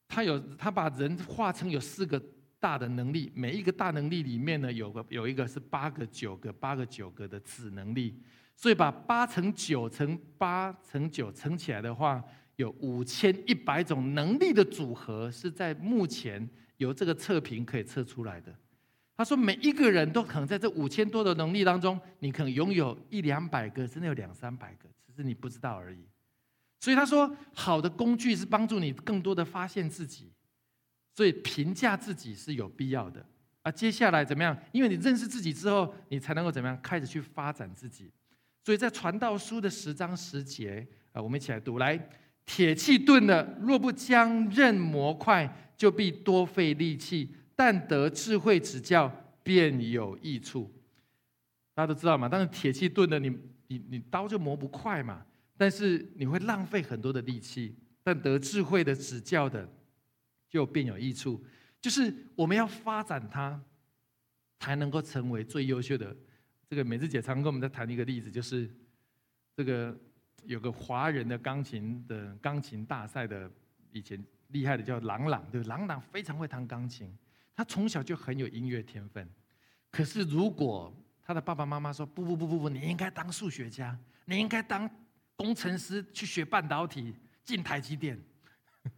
[0.08, 2.22] 他有他把人化成有四个
[2.60, 8.20] 大的能力，每一个大能力里面呢，有个有一个是八个、九个、八个、九个的子能力，
[8.56, 12.24] 所以把八乘九乘八乘九乘起来的话，
[12.56, 18.54] 有五千一百种能力的组合，是在目前由这个测评可以测出来的。
[19.15, 26.06] 他说，每一个人都可能在这五千多的能力当中，你可能拥有一两百个，甚至有两三百个，只是你不知道而已。
[26.80, 30.32] 所以他说，好的工具是帮助你更多的发现自己，
[31.16, 33.26] 所以评价自己是有必要的。
[33.63, 34.58] 啊，接下来怎么样？
[34.72, 38.12] 因为你认识自己之后，你才能够怎么样开始去发展自己。
[38.63, 41.98] 所以在传道书的十章十节啊，我们一起来读：来，
[42.46, 49.12] 铁器钝了，若不将刃磨快，就必多费力气；但得智慧指教，
[49.42, 50.72] 便有益处。
[51.74, 52.30] 大家都知道嘛？
[52.30, 53.30] 但是铁器钝了，你
[53.68, 55.26] 你你刀就磨不快嘛。
[55.58, 59.67] 但是你会浪费很多的力气，但得智慧的指教的，
[60.48, 61.43] 就便有益处。
[61.82, 63.60] 就是我们要发展它，
[64.60, 66.15] 才能够成为最优秀的。
[66.70, 68.70] 这个美智姐常跟我们在谈一个例子，就是
[69.56, 69.98] 这个
[70.43, 73.50] 有个华人的钢琴的钢琴大赛的，
[73.91, 77.12] 以前厉害的叫朗朗，对，朗朗非常会弹钢琴，
[77.56, 79.28] 他从小就很有音乐天分。
[79.89, 80.93] 可是如果
[81.24, 84.88] 他的爸爸妈妈说不不不不不，你应该当数学家，你应该当。
[85.38, 88.21] 工程师去学半导体，进台积电，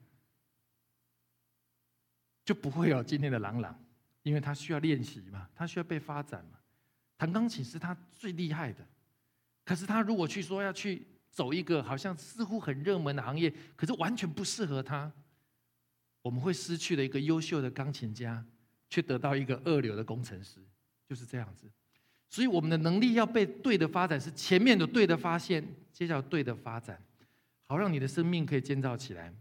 [2.43, 3.77] 就不会有今天的朗朗，
[4.23, 6.57] 因为他需要练习嘛，他需要被发展嘛。
[7.17, 8.87] 弹钢琴是他最厉害的，
[9.65, 15.11] 可是他如果去说要去走一个好像似乎很热门的行业，可是完全不适合他，
[16.21, 18.45] 我们会失去了一个优秀的钢琴家，
[18.89, 20.65] 却得到一个二流的工程师，
[21.05, 21.69] 就是这样子。
[22.29, 27.01] 所以我们的能力要被对的发展，是前面的对的发现，接下来对的发展，
[27.67, 29.33] 好让你的生命可以建造起来。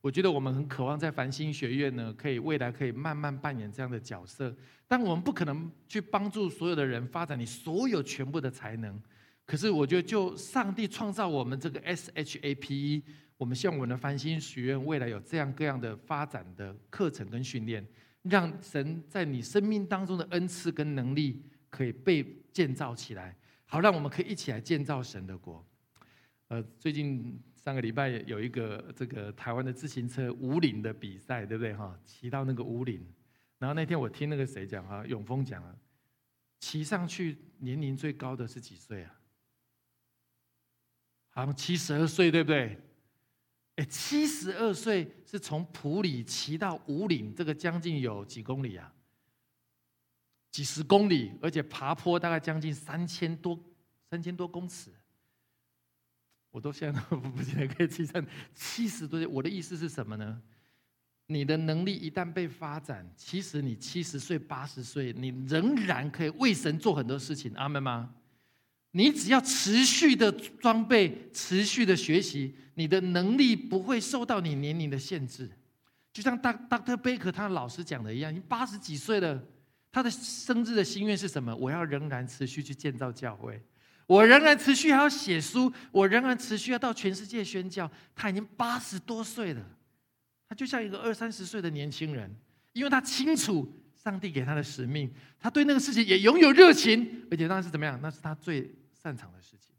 [0.00, 4.54] 我觉得我们很渴望在繁星学院呢，可以未来可以慢慢扮演这样的角色。
[4.86, 9.00] 但我们不可能去帮助所有的人发展你所有全部的才能。
[9.46, 13.02] 可是我觉得，就上帝创造我们这个 S H A P E，
[13.38, 17.86] 我们希望我们的繁星学院未来有这样各样的发展的课程跟训练，
[18.22, 21.42] 让神在你生命当中的恩赐跟能力。
[21.74, 25.66] 可以被建造起来，好让我们可以一起来建造神的国。
[26.46, 31.98] 呃，最近上个礼拜有一个这个台湾的自行车五岭的比赛，对不对哈？
[32.04, 33.04] 骑到那个五岭，
[33.58, 35.74] 然后那天我听那个谁讲哈，永峰讲啊，
[36.60, 39.18] 骑上去年龄最高的是几岁啊？
[41.30, 42.78] 好像七十二岁，对不对？
[43.76, 48.93] 哎，七十二岁是从普里骑到五岭，这个将近有几公里啊？
[50.54, 53.58] 几十公里，而且爬坡大概将近三千多、
[54.08, 54.88] 三千多公尺，
[56.52, 59.26] 我都现在都 不记得可以计算七十多岁。
[59.26, 60.40] 我的意思是什么呢？
[61.26, 67.52] 你的能力一旦被发展，其实你七十岁、八十岁，你仍然可以为神做很多事情。
[67.54, 68.14] 阿门吗？
[68.92, 75.50] 你只要持续的装备、持续的学习，你的能力不会受到你年龄的限制。
[76.12, 79.44] 就像大 Doctor Baker 他老师讲的一样，你八十几岁了。
[79.94, 81.54] 他的生日的心愿是什么？
[81.54, 83.62] 我要仍然持续去建造教会，
[84.08, 87.88] 我仍然持续还要写书，我仍然持续要到全世界宣教。
[88.12, 89.64] 他已经八十多岁了，
[90.48, 92.28] 他就像一个二三十岁的年轻人，
[92.72, 97.96] 因为他清楚上帝给他的使命，他对那个事情也拥有热情，而且那是怎么样？
[98.02, 99.76] 那是他最擅长的事情。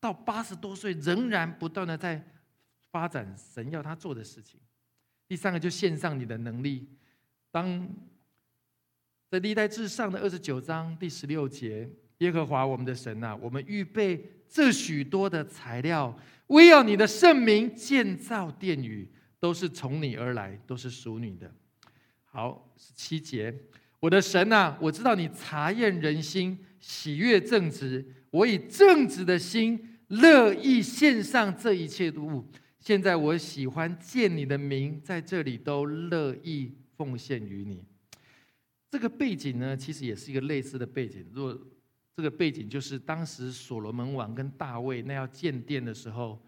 [0.00, 2.26] 到八十多岁，仍然不断的在
[2.90, 4.58] 发展神要他做的事情。
[5.28, 6.88] 第三个，就献上你的能力，
[7.50, 7.86] 当。
[9.30, 16.12] 在历代至上的二十九章第十六节，耶和华我们的神呐，我们预备这许多的材料，
[16.48, 19.08] 为要你的圣名建造殿宇，
[19.38, 21.48] 都是从你而来，都是属你的。
[22.24, 23.54] 好，十七节，
[24.00, 32.44] 我的神呐，我知道你查验人心，喜悦正直，我以正直的心乐意献上这一切的物。
[32.80, 37.84] 现在我喜欢见你的名，在这里都乐意奉献于你。
[38.90, 41.24] 这个背景呢，其实也是一个类似的背景。
[41.32, 41.58] 如果
[42.16, 46.38] 这个背景就是当时所罗门王跟大卫那要建殿的时候，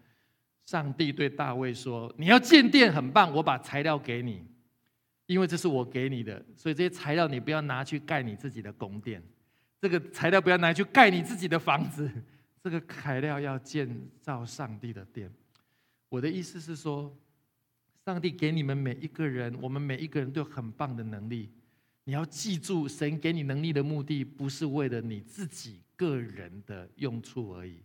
[0.65, 4.45] 上帝对大卫说：“你要建殿很棒，我把材料给你。
[5.25, 9.23] 因为这是我给你的，所以这些材料你不要拿去盖你自己的宫殿，
[9.79, 12.11] 这个材料不要拿去盖你自己的房子，
[12.61, 13.89] 这个材料要建
[14.21, 15.31] 造上帝的殿。
[16.09, 17.17] 我的意思是说，
[18.05, 21.49] 上帝给你们每一个人，我们每一个人都有很棒的能力。
[22.05, 27.81] 你要记住，神给你能力的目的不是为了你自己个人的用处而已。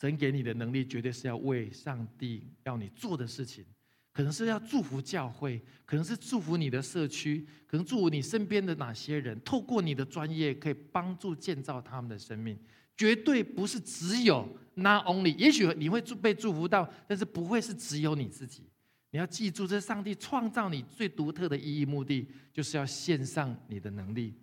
[0.00, 3.64] 神给你的能力，绝对是要为上帝要你做的事情，
[4.12, 9.38] 可能是要祝福教会，可能是祝福你的社区，可能祝福你身边的哪些人。
[9.44, 12.58] 透过你的专业，可以帮助建造他们的生命，
[12.96, 15.36] 绝对不是只有 not only。
[15.36, 18.69] 也许你会被祝福到，但是不会是只有你自己。
[19.12, 24.34] 你要记住，这上帝创造你最独特的意义目的，就是要献上你的能力。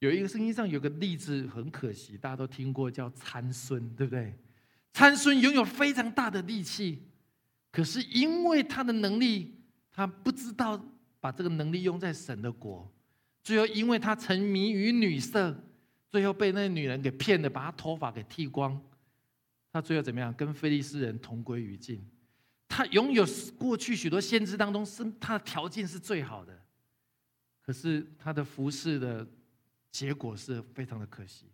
[0.00, 4.34] 有一个圣经上有个例子，很可惜，大家都听过，叫参孙，对不对？
[4.92, 7.02] 参孙拥有非常大的力气，
[7.72, 9.54] 可是因为他的能力，
[9.90, 10.78] 他不知道
[11.20, 12.86] 把这个能力用在神的国，
[13.42, 15.58] 最后因为他沉迷于女色，
[16.10, 18.78] 最后被那女人给骗了，把他头发给剃光，
[19.72, 20.32] 他最后怎么样？
[20.34, 22.06] 跟菲利斯人同归于尽。
[22.76, 23.24] 他拥有
[23.56, 26.60] 过去许多先知当中是他的条件是最好的，
[27.62, 29.24] 可是他的服饰的
[29.92, 31.46] 结果是非常的可惜。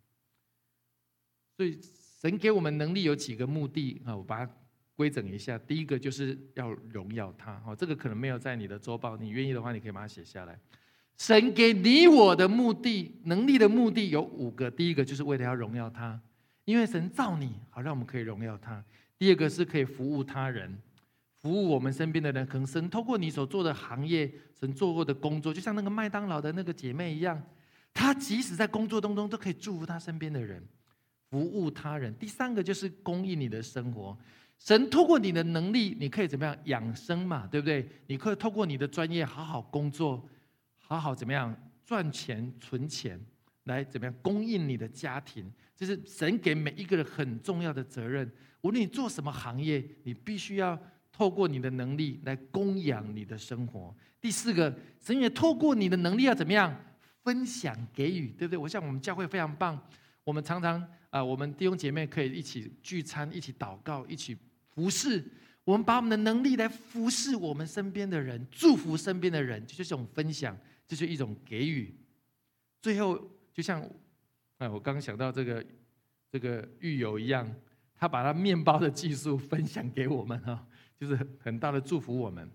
[1.54, 1.78] 所以
[2.22, 4.52] 神给我们能力有几个目的啊，我把它
[4.96, 5.58] 规整一下。
[5.58, 10.58] 第一个就是要荣耀他，哦，这个可能没有在你的周报，你愿意的话，你可以把它写下来。
[11.18, 14.70] 神给你我的目的，能力的目的有五个。
[14.70, 16.18] 第一个就是为了要荣耀他，
[16.64, 18.82] 因为神造你好，让我们可以荣耀他。
[19.18, 20.80] 第二个是可以服务他人。
[21.42, 27.42] 服务我们身边的人，可能神透过你所做的行业，神做过的工作，就像那个麦当劳的那个姐妹一样，
[27.94, 30.62] 她即使在工作当中都可以祝福她身边的人，
[31.30, 32.14] 服务他人。
[32.18, 34.14] 第三个就是供应你的生活，
[34.58, 37.88] 神透过你的能力，你可以怎么样养生嘛，对不对？
[38.06, 40.22] 你可以透过你的专业好好工作，
[40.76, 43.18] 好好怎么样赚钱存钱，
[43.64, 48.30] 来怎么样供应你的家庭，这是神给每一个人很重要的责任。
[48.60, 50.78] 无论你做什么行业，你必须要。
[51.20, 53.94] 透过你的能力来供养你的生活。
[54.22, 56.74] 第四个，神也透过你的能力要怎么样
[57.22, 58.56] 分享给予，对不对？
[58.56, 59.78] 我想我们教会非常棒，
[60.24, 64.34] 我们常常啊，我们弟兄姐妹可以一起聚餐，一起祷告，一起
[64.70, 65.22] 服侍。
[65.64, 70.56] 我们把我们的能力来服侍我们身边的人，祝福身边的人，这就是一种分享，
[70.88, 71.94] 这就是一种给予。
[72.80, 73.82] 最后，就像
[74.56, 75.62] 啊，我刚刚想到这个
[76.30, 77.46] 这个狱友一样，
[77.94, 80.66] 他把他面包的技术分享给我们哈。
[81.00, 82.46] 就是很大的祝福我们。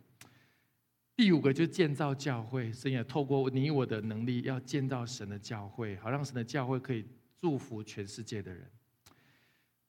[1.15, 7.03] 第五个就是建造教会，神也透过你我的能力，要建造神的教会，好让神的教会可以
[7.39, 8.69] 祝福全世界的人。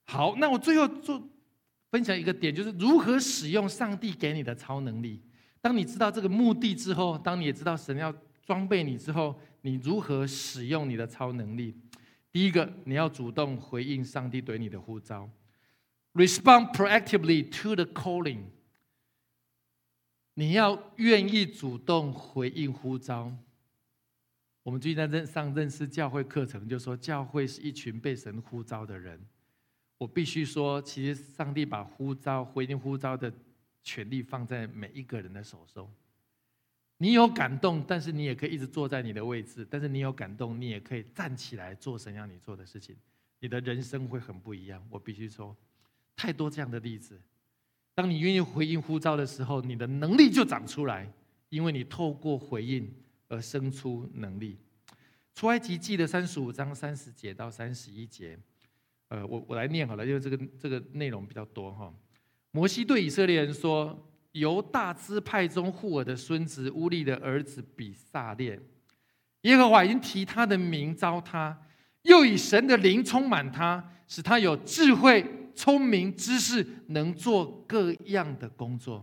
[0.05, 1.21] 好，那我最后做
[1.91, 5.21] 分享一个点，就是如何使用上帝给你的超能力。
[5.61, 11.75] 当你知道这个目的之后，当你也知道神要装备你之后，你如何使用你的超能力？
[12.31, 15.29] 第一个，你要主动回应上帝对你的呼召。
[16.17, 18.45] Respond proactively to the calling。
[20.33, 23.31] 你要愿意主动回应呼召。
[24.62, 29.21] 我们最近在上认识教会课程，就说教会是一群被神呼召的人。
[29.99, 33.31] 我必须说，其实上帝把呼召回应呼召的
[33.83, 35.87] 权利放在每一个人的手中。
[36.97, 42.97] 你有感动，但是你也可以一直坐在你的位置；但是你有感动，你也可以站起来做神让你做的事情。
[43.39, 44.83] 你的人生会很不一样。
[44.89, 45.55] 我必须说。
[46.17, 47.21] 太多这样的例子，
[47.95, 51.12] 当你愿意回应呼召的时候，你的能力就长出来，
[51.51, 52.91] 因为你透过回应
[53.29, 54.57] 而生出能力。
[55.35, 58.39] 出埃及记的三十五章三十节到三十一节，
[59.09, 61.93] 呃，我我来念好了，因为这个这个内容比较多哈。
[62.53, 68.59] 摩西对以色列人说：“由大支派中户尔的孙子乌利的儿子比萨列，
[69.43, 71.62] 耶和华已经提他的名招他，
[72.03, 75.25] 又以神的灵充满他，使他有智慧。”
[75.57, 79.03] 聪明、知识，能做各样的工作。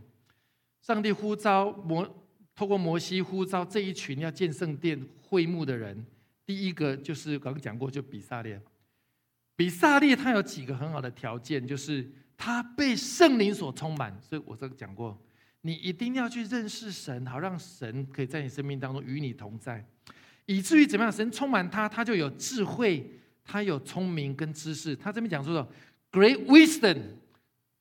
[0.84, 2.08] 上帝呼召摩，
[2.54, 6.06] 透过摩西呼召这一群要建圣殿会幕的人。
[6.46, 8.62] 第一个就是刚刚讲过，就比萨列。
[9.56, 14.16] 比萨列他有几个很好的条件，就是他被圣灵所充满。
[14.22, 15.20] 所以我这个讲过，
[15.62, 19.84] 你一定要去认识神，好让神可以在你生命当中与你同在，
[20.46, 21.12] 以至于怎么样？
[21.12, 24.96] 神充满他，他就有智慧，他有聪明跟知识。
[24.96, 25.68] 他这边讲说的。
[26.12, 27.02] Great wisdom,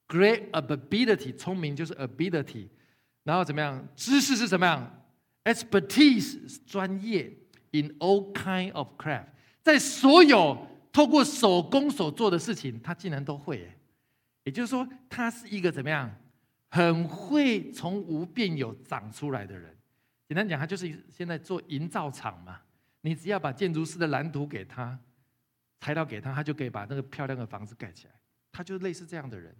[0.08, 2.68] great ability，聪明就是 ability，
[3.24, 3.86] 然后怎么样？
[3.94, 5.04] 知识是什么样
[5.44, 7.38] ？Expertise，专业。
[7.74, 9.28] In all kind of craft，
[9.62, 13.66] 在所有透过手工所做的事情，他竟然都会。
[14.44, 16.14] 也就是说，他是一个怎么样？
[16.68, 19.74] 很会从无变有长出来的人。
[20.28, 22.60] 简单讲，他就是现在做营造厂嘛。
[23.00, 24.98] 你只要把建筑师的蓝图给他，
[25.82, 28.12] 材料给他，他就可以把那个漂亮的房子盖起来。
[28.52, 29.52] 他就类似这样的人。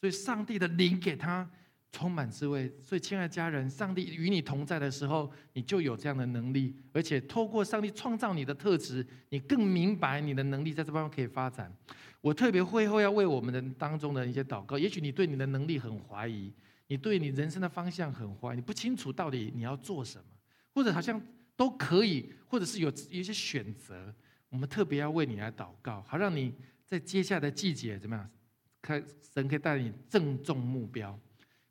[0.00, 1.50] 所以上帝的灵给他
[1.90, 2.72] 充满智慧。
[2.80, 6.76] 所以亲爱的家人，上帝与你同在的时候，你就有这样的能力。
[6.92, 11.76] 而且透过上帝创造你的特质，你更明白你的能力在这方面可以发展。
[12.20, 14.78] 我特别会后要为我们的当中的一些祷告。
[14.78, 16.52] 也许你对你的能力很怀疑，
[16.86, 20.24] 你对你人生的方向很怀疑，你不清楚到底你要做什么，
[20.72, 21.20] 或者好像
[21.56, 24.14] 都可以，或者是有一些选择。
[24.50, 26.52] 我们特别要为你来祷告，好让你
[26.84, 28.30] 在接下来的季节怎么样？
[28.82, 29.02] 可
[29.34, 31.18] 神可以带你正中目标，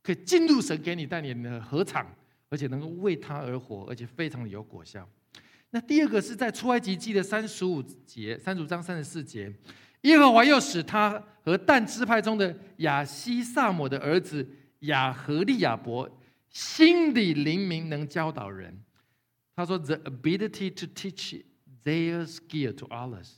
[0.02, 2.08] 可以进入神给你带领的合场，
[2.50, 5.08] 而且能够为他而活，而且非常的有果效。
[5.72, 9.54] 那第二个是在出埃及记的三十五节，三十五章三十四节。
[10.02, 14.48] 耶和华又使他和但支派中的亚西萨姆的儿子
[14.80, 16.10] 亚和利亚伯
[16.50, 18.82] 心里灵明，能教导人。
[19.56, 21.44] 他说：“The ability to teach
[21.84, 23.34] their skill to others。”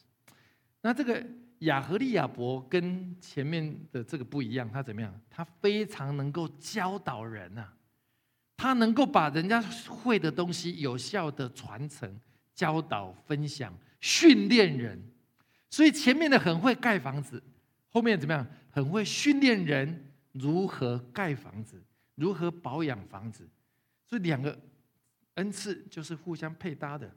[0.81, 1.23] 那这个
[1.59, 5.13] 亚和利亚伯跟前面的这个不一样，他怎么样？
[5.29, 7.67] 他非常能够教导人呐，
[8.57, 12.19] 他能够把人家会的东西有效的传承、
[12.55, 14.99] 教导、分享、训练人。
[15.69, 17.41] 所以前面的很会盖房子，
[17.89, 18.45] 后面怎么样？
[18.71, 21.79] 很会训练人如何盖房子，
[22.15, 23.47] 如何保养房子。
[24.05, 24.59] 所以两个
[25.35, 27.09] 恩赐就是互相配搭的。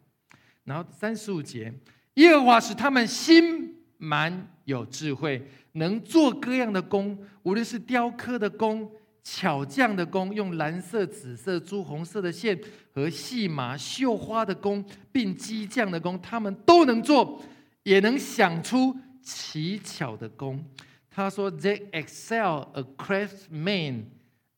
[0.64, 1.72] 然后三十五节，
[2.14, 8.90] 耶和华使他们心蛮有智慧，能做各样的工，无论是雕刻的工、
[9.22, 12.58] 巧匠的工，用蓝色、紫色、朱红色的线
[12.92, 17.42] 和细麻绣花的工，并机匠的工，他们都能做。
[17.84, 20.64] 也能想出奇巧的工。
[21.10, 24.04] 他说：“They excel a craftsman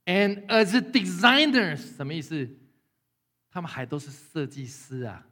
[0.04, 2.48] and as designers。”什么意思？
[3.50, 5.26] 他们还都是设计师啊！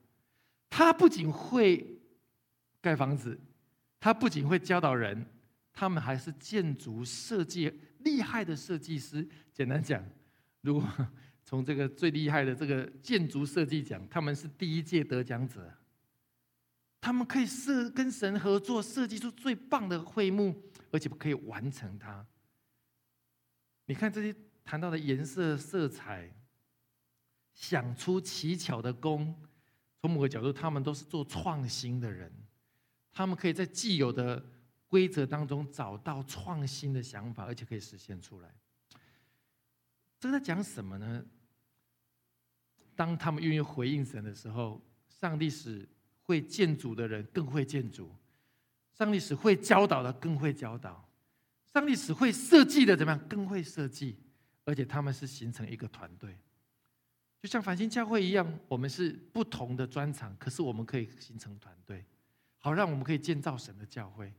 [0.76, 1.86] 他不仅会
[2.80, 3.38] 盖房子，
[4.00, 5.24] 他不仅会教导人，
[5.72, 9.24] 他们还是建筑设计厉害的设计师。
[9.52, 10.04] 简单讲，
[10.62, 10.84] 如果
[11.44, 15.72] 从这个最厉害的这个建筑设计奖，他们是第一届得奖者。
[17.00, 20.60] 他们可以设跟神合作，设计出最棒的会幕，
[20.90, 22.26] 而且可以完成它。
[23.86, 26.28] 你看这些谈到的颜色、色彩，
[27.52, 29.40] 想出奇巧的工，
[30.04, 32.30] 从某个角度，他们都是做创新的人。
[33.10, 34.44] 他们可以在既有的
[34.86, 38.54] 规则当中找到创新的想法，而且可以实现出来。
[40.20, 41.24] 这个在讲什么呢？
[42.94, 44.78] 当他们愿意回应神的时候，
[45.08, 45.88] 上帝使。
[46.26, 48.10] 会建筑的人更会建筑，
[48.94, 51.06] 上帝使会教导的更会教导，
[51.70, 54.18] 上帝使会设计的怎么样更会设计，
[54.64, 56.38] 而且他们是形成一个团队，
[57.44, 62.02] 就像繁星教会一样，我们是不同的专长，可是我们可以形成团队，
[62.56, 64.32] 好让我们可以建造神的教会。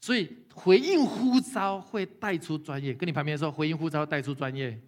[0.00, 4.80] 所以回应呼召会带出专业，跟你旁边说回应呼召带出专业。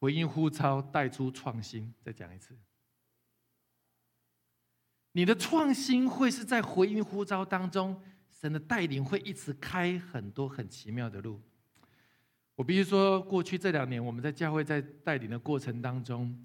[0.00, 2.58] 回应呼召带出创新，再讲一次。
[5.12, 11.40] 你的创新会是在回应呼召当中，神的带领会一直开很多很奇妙的路。
[12.60, 16.38] 我必须说，过去这两年我们在教会在带领的过程当中，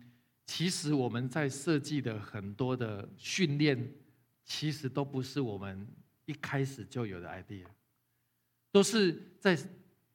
[0.46, 3.94] 其实我们在设计的很多的训练，
[4.46, 5.86] 其实都不是我们
[6.26, 7.66] 一开始就有的 idea，
[8.72, 9.60] 都是在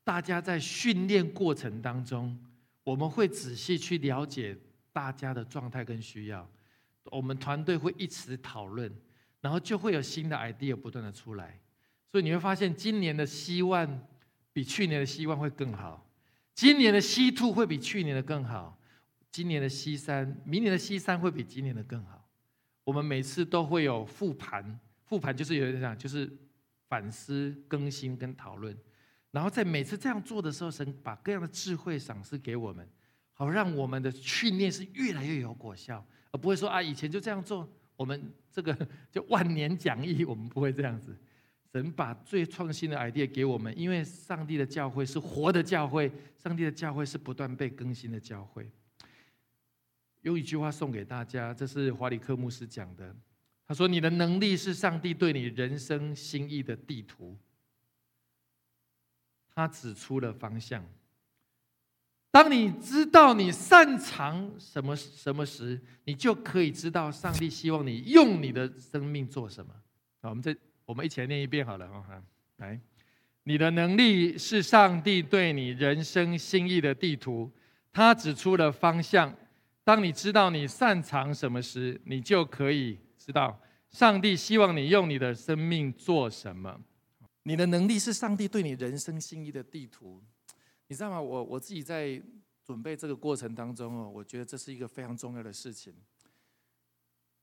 [0.02, 2.34] 大家在训练过程当中。
[2.82, 4.56] 我们会仔细去了解
[4.94, 6.50] 大家的状态跟需要，
[7.10, 8.90] 我们团队会一直讨论，
[9.42, 11.60] 然后就会有新的 idea 不断的出来。
[12.10, 13.86] 所以你会发现，今年的希望
[14.52, 16.08] 比去年的希望会更好，
[16.54, 18.78] 今年的 C two 会比去年的更好，
[19.30, 22.28] 今年的西山，明年的西山会比今年的更好。
[22.84, 26.30] 我们每次都会有复盘，复盘就是有点讲，就是
[26.88, 28.76] 反思、更新跟讨论。
[29.30, 32.88] 然后在每次这样做的时候，神把各样的智慧赏赐给我们，
[33.32, 38.76] 好让我们的训练是越来越有果效，而不会说啊，以前就这样做，我们这个
[39.12, 41.16] 就万年讲义，我们不会这样子。
[41.72, 48.70] 神把最创新的 idea 给我们，因为上帝的教会是活的教会，上帝的教会是不断被更新的教会。
[50.22, 53.14] 用一句话送给大家，这是华里克牧师讲的，
[53.66, 57.38] 他说：“你的能力是上帝对你人生心意的地图。”
[59.54, 60.84] 他指出了方向。
[62.32, 69.74] 当你知道你擅长什么什么时，你就可以知道上帝希望你用你的生命做什么。
[70.20, 70.54] 好，我们这
[70.90, 72.20] 我们一起来念一遍好了哈。
[72.56, 72.80] 来，
[73.44, 77.48] 你的能力是上帝对你人生心意的地图，
[77.92, 79.32] 他指出了方向。
[79.84, 83.56] 当你知道你擅长什么时，你就可以知道
[83.90, 86.80] 上帝希望你用你的生命做什么。
[87.44, 90.20] 你的能力是上帝对你人生心意的地图，
[90.88, 91.22] 你知道吗？
[91.22, 92.20] 我我自己在
[92.64, 95.94] 准备这个过程当中哦，我觉得这是一个非常重要的事情。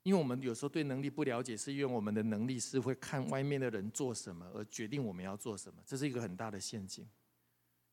[0.08, 7.06] 因为我们有时候对能力不了解，是因为我们的能力是会看外面的人做什么而决定我们要做什么，这是一个很大的陷阱。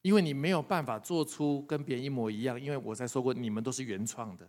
[0.01, 4.49] 因为你没有办法做出跟别人一模一样，因为我在说过，你们都是原创的，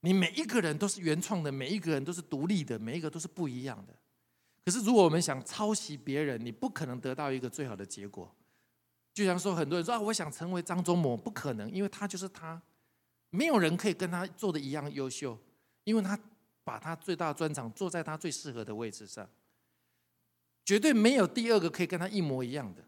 [0.00, 3.94] 你每一个人都是原创的，每一个人都是独立的，每一个都是不一样的。
[4.64, 8.34] 可是如果我们想抄袭别人，你不可能得到一个最好的结果。
[9.14, 12.60] 就像说很多人说啊，我想成为张忠谋，不可能，因为他就是他，
[13.30, 15.38] 没有人可以跟他做的一样优秀，
[15.84, 16.18] 因为他。
[16.66, 19.24] 把他最大的专长坐在他最适合的位置上，
[20.64, 22.82] 绝对没有第二个可以跟他一模一样的。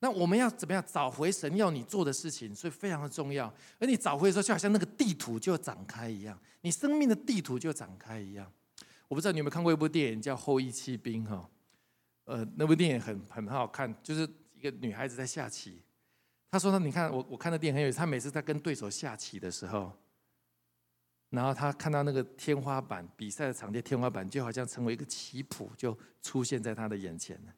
[0.00, 2.52] 那我们要怎么样找回神要你做的事情？
[2.52, 3.46] 所以非常的重要。
[3.78, 8.52] 而你找回的时候，就好像那个地图就展开一样，你生命的地图就展开一样。
[9.06, 11.48] 我不知道你有没有看过一部电影叫《后羿弃兵》哈？
[12.24, 15.80] 呃，那部电影很很好看，就是一个女孩子在下棋。
[16.50, 17.98] 她说：“呢，你看我我看的电影很有意思。
[17.98, 19.92] 她每次在跟对手下棋的时候。”
[21.32, 27.52] 然后他看到那个天花板比赛的场地天花板就好像成为一个棋谱，就出现在他的眼前了。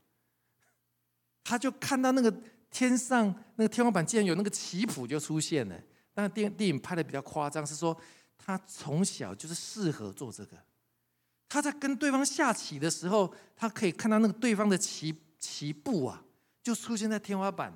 [1.43, 2.33] 他就看到那个
[2.70, 5.77] 天上那个天花板竟然有那个棋谱就出现了。
[6.14, 8.01] 但电电影拍的比较夸张，是说
[8.39, 10.57] 他从小就是适合做这个。
[11.49, 16.25] 他在跟对方下棋的时候，他可以看到那个对方的棋棋步啊，
[16.62, 17.72] 就出现在天花板。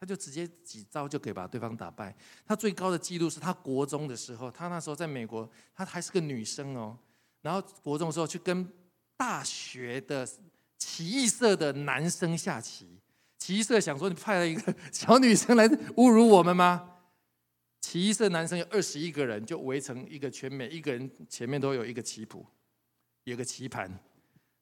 [0.00, 2.16] 他就直接几招就可以把对方打败。
[2.46, 6.98] 他最高的记录是他国中的时候，他那时候在美国，他还是个女生哦。
[7.42, 8.66] 然后国中的时候去跟
[9.14, 10.26] 大学的
[10.78, 12.98] 奇异社的男生下棋，
[13.38, 16.96] 奇异社想说你派了一个 小女生来侮辱我们吗？
[17.82, 22.46] 奇异社男生有二十一个人，就围成一个圈，每一个人前面都有一个棋谱，
[23.24, 23.90] 有个棋盘，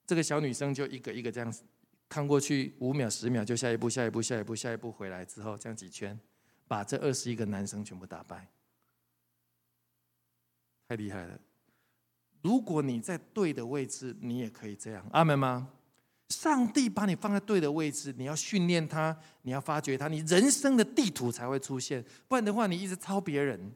[0.04, 1.62] 这个小女生就一个一个这样子。
[2.08, 6.18] 看过去五秒十秒就下一步下一步下一步下一步回来之后这样几圈，
[6.66, 8.48] 把这二十一个男生全部打败，
[10.88, 11.38] 太厉害了！
[12.40, 15.70] 如果你在对的位置，你也可以这样，阿门吗？
[16.28, 22.04] 上帝把你放在对的位置，你要训练他，你要发掘他，你人生的地图才会出现。
[22.26, 23.72] 不然的话，你一直抄别人，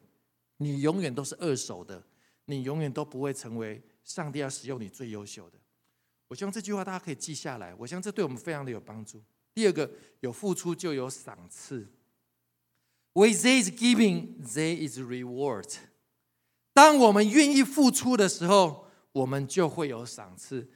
[0.57, 2.01] 你永远都是二手的，
[2.45, 5.57] 你永远都不会成为上帝要使用你最优秀的。
[6.33, 9.21] 我希望这句话大家可以记下来，我相信这对我们非常的有帮助。
[9.53, 9.87] 第二个，
[10.21, 11.85] 有付出就有赏赐。
[13.13, 15.71] we this giving, there is reward。
[16.73, 20.67] 当我们愿意付出的时候，我们就会有赏赐。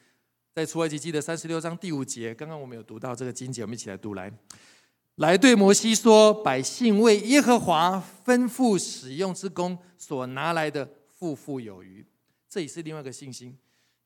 [0.54, 4.32] 在出埃及记的三十六章第五节，刚刚我们有读到这个经节，我们一起来读来。
[5.16, 12.06] 来对摩西说：“百姓为耶和华吩咐使用之功所拿来的，富富有余。”
[12.48, 13.58] 这也是另外一个信心。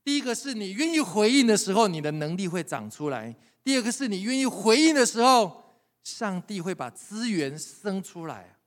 [0.04, 5.64] 第一个是你愿意回应的时候，你的能力会长出来；第二个是你愿意回应的时候，
[6.04, 8.58] 上帝会把资源生出来。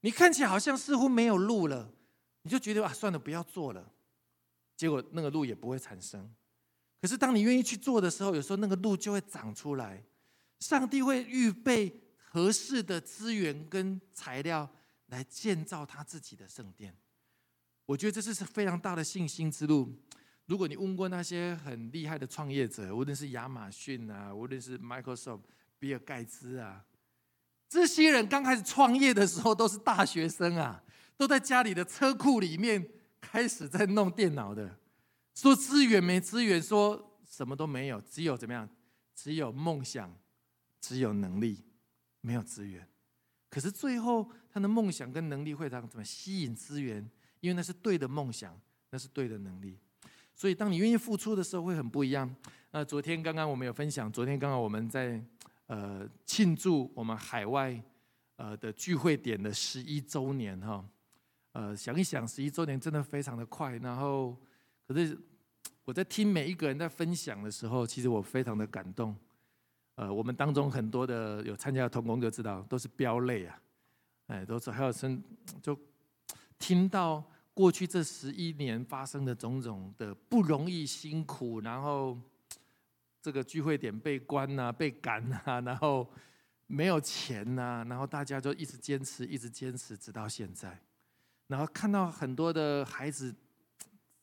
[0.00, 1.92] 你看起来好像似乎没有路了，
[2.42, 3.92] 你就觉得啊，算了，不要做了。
[4.76, 6.28] 结果那个路也不会产生。
[7.00, 10.04] 可是当你愿意去做的时候，有时候那个路就会长出来。
[10.58, 14.68] 上帝会预备合适的资源跟材料
[15.06, 16.96] 来建造他自己的圣殿。
[17.84, 19.94] 我觉得这是是非常大的信心之路。
[20.46, 25.42] 如果你问过那些很厉害的创业者，无论是亚马逊啊，无论是 Microsoft、
[25.78, 26.84] 比尔盖茨啊，
[27.68, 30.82] 这些人刚开始创业的时候都是大学生啊，
[31.16, 32.88] 都在家里的车库里面
[33.20, 34.78] 开始在弄电脑的。
[35.34, 38.68] 说资源没资源，说什么都没有，只有怎么样？
[39.14, 40.16] 只有梦想，
[40.80, 41.64] 只有能力，
[42.20, 42.86] 没有资源。
[43.50, 47.10] 可是最后，他的梦想跟能力会让怎么吸引资源？
[47.40, 48.58] 因为那是对的梦想，
[48.90, 49.78] 那是对的能力，
[50.36, 52.32] 所以当你愿意付出的时候，会很不一样。
[52.70, 55.18] 那昨天刚刚我们有分享，昨天刚好我们在
[55.66, 57.82] 呃庆祝我们海外
[58.36, 60.84] 呃的聚会点的十一周年哈。
[61.52, 63.76] 呃，想一想，十一周年真的非常的快。
[63.78, 64.36] 然后，
[64.86, 65.18] 可是
[65.86, 69.16] 我在听每一个人在分享的时候，其实我非常的感动。
[69.94, 73.58] 呃，我们当中很多的有参加的同工就知道，都是飙泪啊，
[74.26, 75.22] 哎，都是还有声
[75.62, 75.76] 就。
[76.58, 77.22] 听到
[77.56, 82.14] 过去这十一年发生的种种的不容易、辛苦，然后
[83.22, 86.06] 这个聚会点被关呐、被赶呐，然后
[86.66, 90.78] 没有钱呐，然后大家就一直坚持、一直坚持，直到现在。
[91.46, 93.34] 然后看到很多的孩子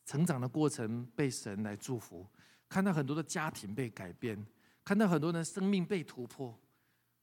[0.06, 2.24] 成长的过程被神来祝福，
[2.68, 4.46] 看到很多的家庭被改变，
[4.84, 6.56] 看到很多人生命被突破，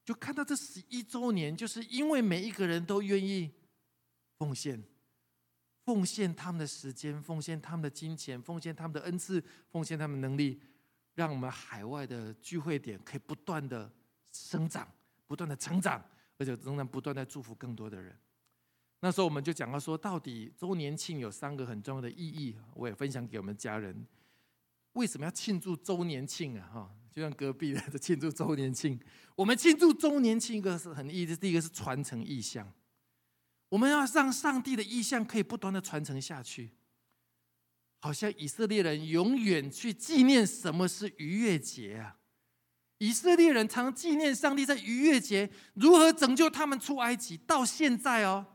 [0.04, 3.50] 就看到这十一周年，就是因为每一个人都愿意
[4.36, 4.84] 奉献，
[5.84, 10.60] 奉献他们的时间，奉献他们的金钱，奉献他们的恩赐，奉献他们能力，
[11.14, 13.92] 让我们海外的聚会点可以不断的
[14.30, 14.86] 生长，
[15.26, 16.02] 不断的成长，
[16.38, 18.16] 而且仍然不断在祝福更多的人。
[19.00, 24.06] 那时候我们就讲到说，到底周年庆有三个很重要的意义，我也分享给我们家人。
[24.92, 26.70] 为什么要庆祝周年庆啊？
[26.72, 29.00] 哈，就像隔壁的庆祝周年庆，
[29.34, 32.72] 我们庆祝周年庆一个是很意思，第一个是传承意象，
[33.72, 36.72] 我们要让上帝的意象可以不断的传承下去，
[38.00, 42.18] 好像以色列人永远去纪念什么是逾越节啊？
[42.98, 48.46] 以色列人常纪念上帝在逾越节如何拯救他们出埃及，到现在哦。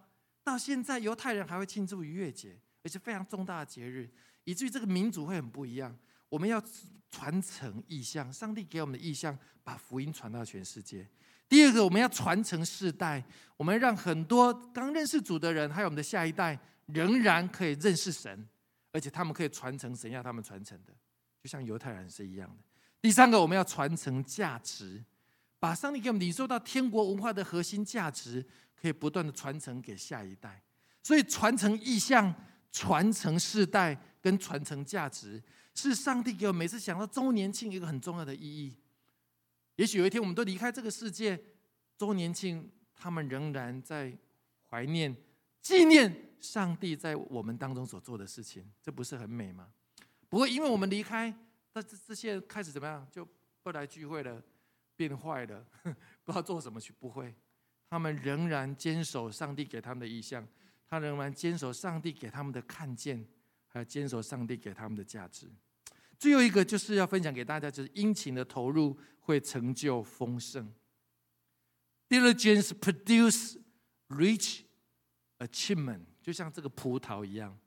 [0.44, 4.08] 到现在，犹太人还会庆祝逾越节，而且非常重大的节日，
[4.44, 5.98] 以至于这个民族会很不一样。
[6.30, 6.64] 我们要
[7.10, 11.10] 传承意象，上帝给我们的意象，把福音传到全世界。
[11.50, 13.24] 第二个，我们要传承世代，
[13.56, 18.48] 我们让很多刚认识主的人，还有我们的下一代，仍然可以认识神，
[18.92, 20.94] 而且他们可以传承神要他们传承的，
[21.42, 22.64] 就像犹太人是一样的。
[23.02, 25.04] 第三个，我们要传承价值，
[25.60, 28.46] 把上帝给我们领受到天国文化的核心价值。
[28.80, 30.62] 可以不断的传承给下一代，
[31.02, 32.32] 所以传承意向、
[32.72, 35.42] 传承世代跟传承价值，
[35.74, 38.78] 是上帝给我每次想到周年庆一个很重要的意义。
[39.78, 41.40] 也许有一天我们都离开这个世界，
[41.98, 44.16] 周年庆他们仍然在
[44.70, 45.16] 怀念、
[45.62, 49.70] 纪念上帝在我们当中所做的事情，这不是很美吗？
[50.30, 51.34] 不会因为我们离开，
[51.74, 53.26] 那这这些开始怎么样就
[53.64, 54.44] 不来聚会了，
[54.96, 55.66] 变坏了，
[56.26, 57.34] 不知道做什么去，不会。
[57.90, 60.46] 他们仍然坚守上帝给他们的意向，
[60.90, 63.26] 他仍然坚守上帝给他们的看见，
[63.68, 65.48] 还有坚守上帝给他们的价值。
[66.20, 70.74] 最后一个就是要分享给大家，就是殷勤的投入会成就丰盛。
[72.10, 73.58] Diligence produce
[74.10, 74.62] rich
[75.40, 77.58] achievement，就像这个葡萄一样。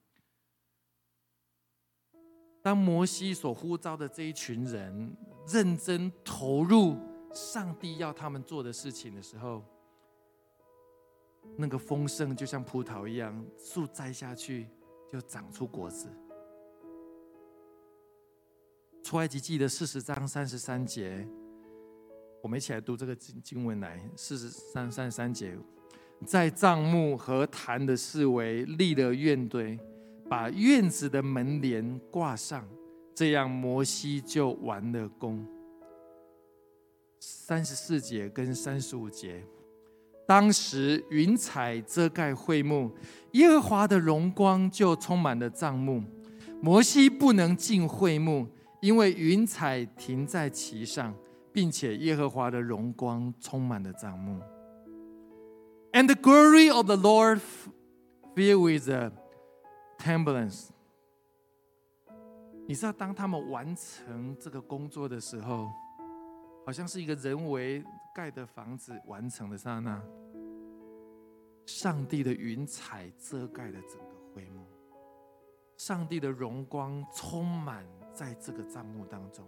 [2.62, 6.98] 当摩西所呼召的这一群人认真投入
[7.32, 9.64] 上帝要他们做的事情的时候，
[11.56, 14.68] 那个丰盛就像葡萄一样，树栽下去
[15.10, 16.08] 就长出果子。
[19.02, 21.26] 出埃及记的四十章三十三节，
[22.42, 24.00] 我们一起来读这个经经文来。
[24.14, 25.56] 四十三三十三节，
[26.24, 29.78] 在帐幕和坛的四围立了院堆，
[30.28, 32.68] 把院子的门帘挂上，
[33.14, 35.44] 这样摩西就完了工。
[37.18, 39.42] 三十四节跟三十五节。
[40.26, 42.92] 当时云彩遮盖会幕，
[43.32, 46.02] 耶和华的荣光就充满了帐幕。
[46.62, 48.46] 摩西不能进会幕，
[48.80, 51.14] 因为云彩停在其上，
[51.52, 54.40] 并且耶和华的荣光充满了帐幕。
[55.92, 57.40] And the glory of the Lord
[58.34, 59.12] fill with the
[59.98, 60.68] temblance。
[62.66, 65.68] 你知道，当他们完成这个工作的时候，
[66.64, 70.00] 好像是一个人为盖的房子完成的刹那。
[71.66, 74.64] 上帝的云彩遮盖了整个会幕，
[75.80, 79.46] 上帝的荣光充满在这个帐幕当中。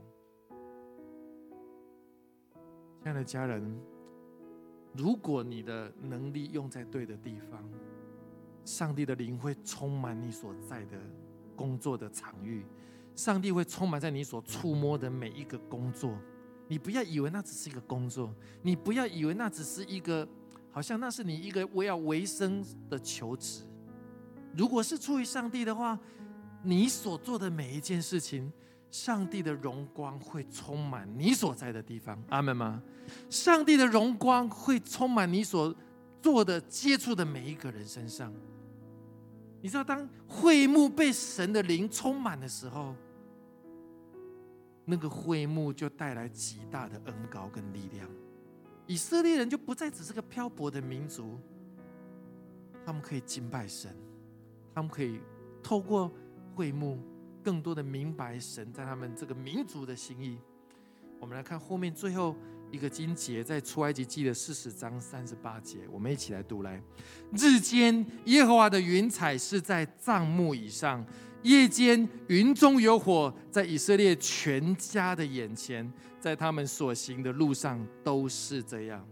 [3.03, 3.79] 亲爱的家人，
[4.95, 7.63] 如果你的能力用在对的地方，
[8.65, 10.97] 上帝的灵会充满你所在的
[11.55, 12.65] 工作的场域，
[13.15, 16.17] 上帝会充满在你所触摸的每一个工作。
[16.67, 20.27] 你不要以为那只是一个工作，你不要以为那只是一个。
[20.71, 23.67] 好像那是你一个为要维生的求职。
[24.57, 25.99] 如果是出于上帝的话，
[26.63, 28.53] 你所做的每一件事情，
[28.91, 32.23] 上帝的荣光会充满你所在的地方。
[32.29, 32.83] 阿门吗？
[33.29, 35.75] 上帝的荣光会充满你所
[36.21, 38.33] 做的、接触的每一个人身上。
[39.61, 42.95] 你知道，当会幕被神的灵充满的时候，
[44.85, 48.09] 那个会幕就带来极大的恩高跟力量。
[48.87, 51.39] 以色列人就不再只是个漂泊的民族，
[52.85, 53.97] 他们可以敬拜神，
[54.75, 55.21] 他们可以
[55.63, 56.13] 透过
[56.55, 56.99] 会幕，
[57.43, 60.39] 更多的明白神在他们这个民族的心意。
[61.19, 62.35] 我们来看后面最后
[62.71, 66.83] 一个经节，在出埃及记的四十章三十八节，我们一起来读来：
[67.33, 71.05] 日间耶和华的云彩是在帐幕以上。
[71.43, 79.05] 夜间云中有火，在以色列全家的眼前，在他们所行的路上都是这样。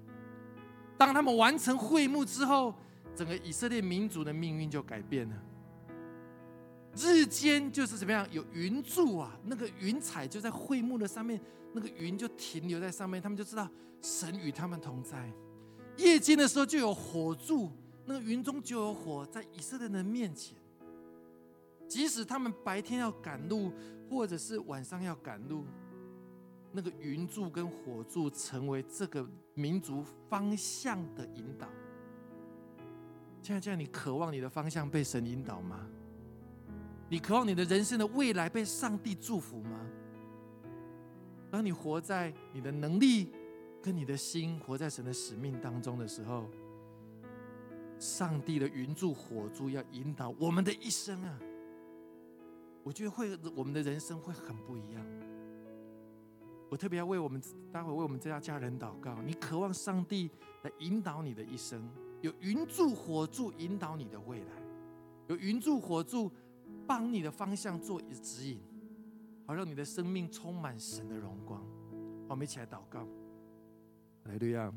[0.96, 2.72] 当他们完成会幕之后，
[3.16, 5.36] 整个以色列民族的命运就改变了。
[6.96, 8.26] 日间就是怎么样？
[8.32, 11.40] 有云柱啊，那个云彩就在会幕的上面，
[11.72, 13.68] 那个云就停留在上面，他们就知道
[14.02, 15.32] 神与他们同在。
[15.96, 17.70] 夜间的时候就有火柱，
[18.06, 20.56] 那个云中就有火，在以色列人面前。
[21.86, 23.72] 即使他们白天要赶路，
[24.08, 25.64] 或者是晚上要赶路，
[26.72, 31.68] 那个云柱跟火柱成为这个民族方向的引导。
[33.42, 35.86] 现在这样，你渴望你的方向被神引导吗？
[37.10, 39.84] 你渴望你的人生的未来被上帝祝福吗？
[41.50, 43.32] 当你活在你的能力
[43.82, 46.48] 跟你的心活在神的使命当中的时候，
[47.98, 51.36] 上帝的云柱火柱要引导我们的一生啊！
[52.84, 55.04] 我觉得会我们的人生会很不一样。
[56.68, 57.42] 我特别要为我们
[57.72, 59.20] 待会为我们这家家人祷告。
[59.22, 60.30] 你渴望上帝
[60.62, 61.90] 来引导你的一生，
[62.20, 64.62] 有云柱火柱引导你的未来，
[65.26, 66.30] 有云柱火柱。
[66.90, 68.58] 帮你的方向做指引，
[69.46, 71.64] 好让你的生命充满神的荣光。
[72.28, 73.06] 我们一起来祷告，
[74.24, 74.72] 来，对呀，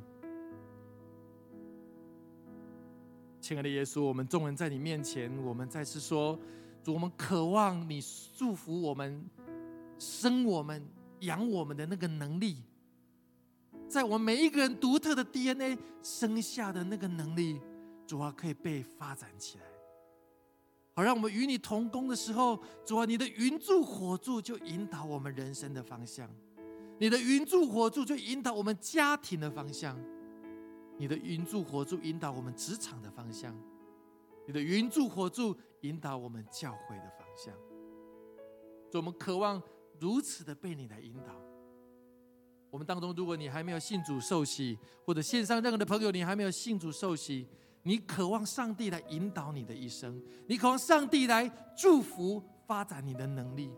[3.42, 6.40] 亲爱的耶稣，我们众人在你面前，我们再次说，
[6.84, 8.00] 主，我们渴望你
[8.38, 9.28] 祝福我们，
[9.98, 10.88] 生我们、
[11.22, 12.58] 养我们的那个能力，
[13.88, 17.60] 在我们每一个人独特的 DNA 生下的那个能力，
[18.06, 19.73] 主啊，可以被发展起来。
[20.96, 26.28] 好，让我们与你同工的时候，主啊，你的云柱火柱就引导我们人生的方向；
[27.00, 29.96] 你的云柱火柱就引导我们家庭的方向；
[31.00, 33.52] 你的云柱火柱引导我们职场的方向；
[34.46, 37.52] 你的云柱火柱引导我们教会的方向。
[38.94, 39.60] 我们渴望
[40.00, 41.34] 如此的被你来引导。
[42.70, 47.48] 我们当中，如果你还没有信主受洗，或者线上任何的朋友，你还没有信主受洗。
[47.84, 53.70] 你渴望上帝来引导你的一生，你渴望上帝来祝福发展你的能力。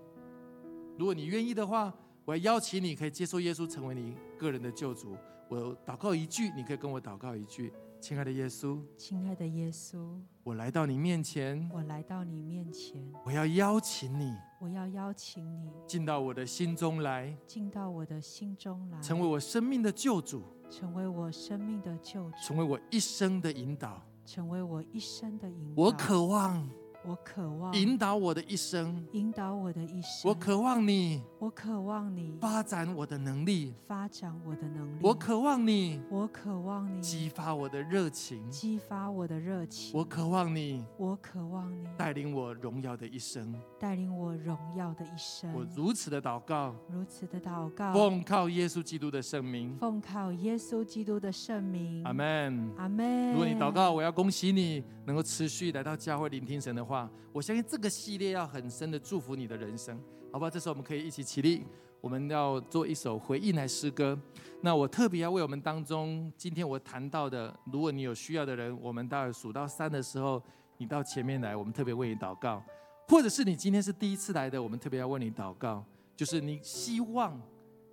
[0.97, 1.93] 如果你愿意的话，
[2.23, 5.17] 我要邀请你可以接受耶稣成为你个人的救主。
[5.49, 20.43] 我祷告一句，你可以跟我祷告一句：亲爱的耶稣，亲爱的耶稣，我来到你面前，我来到你面前，我要邀请你，我要邀请你进到我的心中来，进到我的心中来，成为我生命的救主。
[20.67, 25.83] 成为我生命的救主，成为我一生的引导，成为我一生的引导。
[25.83, 26.67] 我渴望。
[27.07, 30.21] 我渴望引导我的一生，引导我的一生。
[30.23, 34.99] 我渴望你，我渴望你发展我的能力，发展我的能力。
[35.03, 39.95] 我渴望你，我渴望你激发我的热情，激发我的热情。
[39.95, 45.53] 我渴望你，我渴望你带领我荣耀的一生，带领我荣耀的一生。
[45.53, 52.03] 我如此的祷告，如此的祷告，奉靠耶稣基督的圣名，奉靠耶稣基督的圣名。
[52.03, 53.31] 阿门，阿门。
[53.33, 56.94] 如果你祷告，我要恭喜你能够持续来到教会聆听神的话。
[57.31, 59.99] 我相信这个系列要很深的祝福你的人生，
[60.31, 60.49] 好不好？
[60.49, 61.63] 这时候我们可以一起起立，
[61.99, 64.17] 我们要做一首回应来诗歌。
[64.61, 70.41] 那我特别要为我们当中今天我谈到的，如果你有需要的人，我们待会数到三的时候，
[70.77, 72.63] 你到前面来，我们特别为你祷告。
[73.07, 75.85] 或者是你今天是第一次来的，我们特别要为你祷告，
[76.15, 77.39] 就是你希望，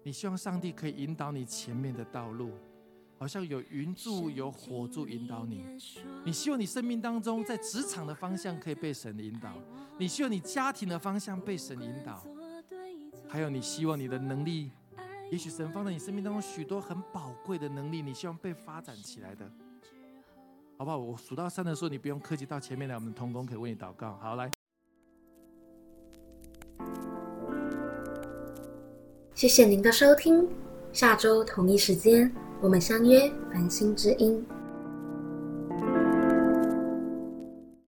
[0.03, 2.53] 你希望上帝可以引导你前面的道路。
[3.23, 5.65] 好像有云柱、有火柱引导你。
[6.25, 9.53] 你希望你生命当中在职场的方向可以被神引导，
[9.97, 12.21] 你希望你家庭的方向被神引导，
[13.29, 14.73] 还有你希望你的能力，
[15.31, 19.49] 也许神放在你生命当中许多很宝贵的能力，你希望被发展起来的，
[20.77, 20.99] 好不好？
[20.99, 24.17] 我数到三的时候，你不用客气，到前面来，我们同工可以为你祷告。
[24.17, 24.51] 好，来。
[29.33, 30.49] 谢谢您的收听，
[30.93, 32.35] 下周同一时间。
[32.63, 34.41] 我们相约繁星之音。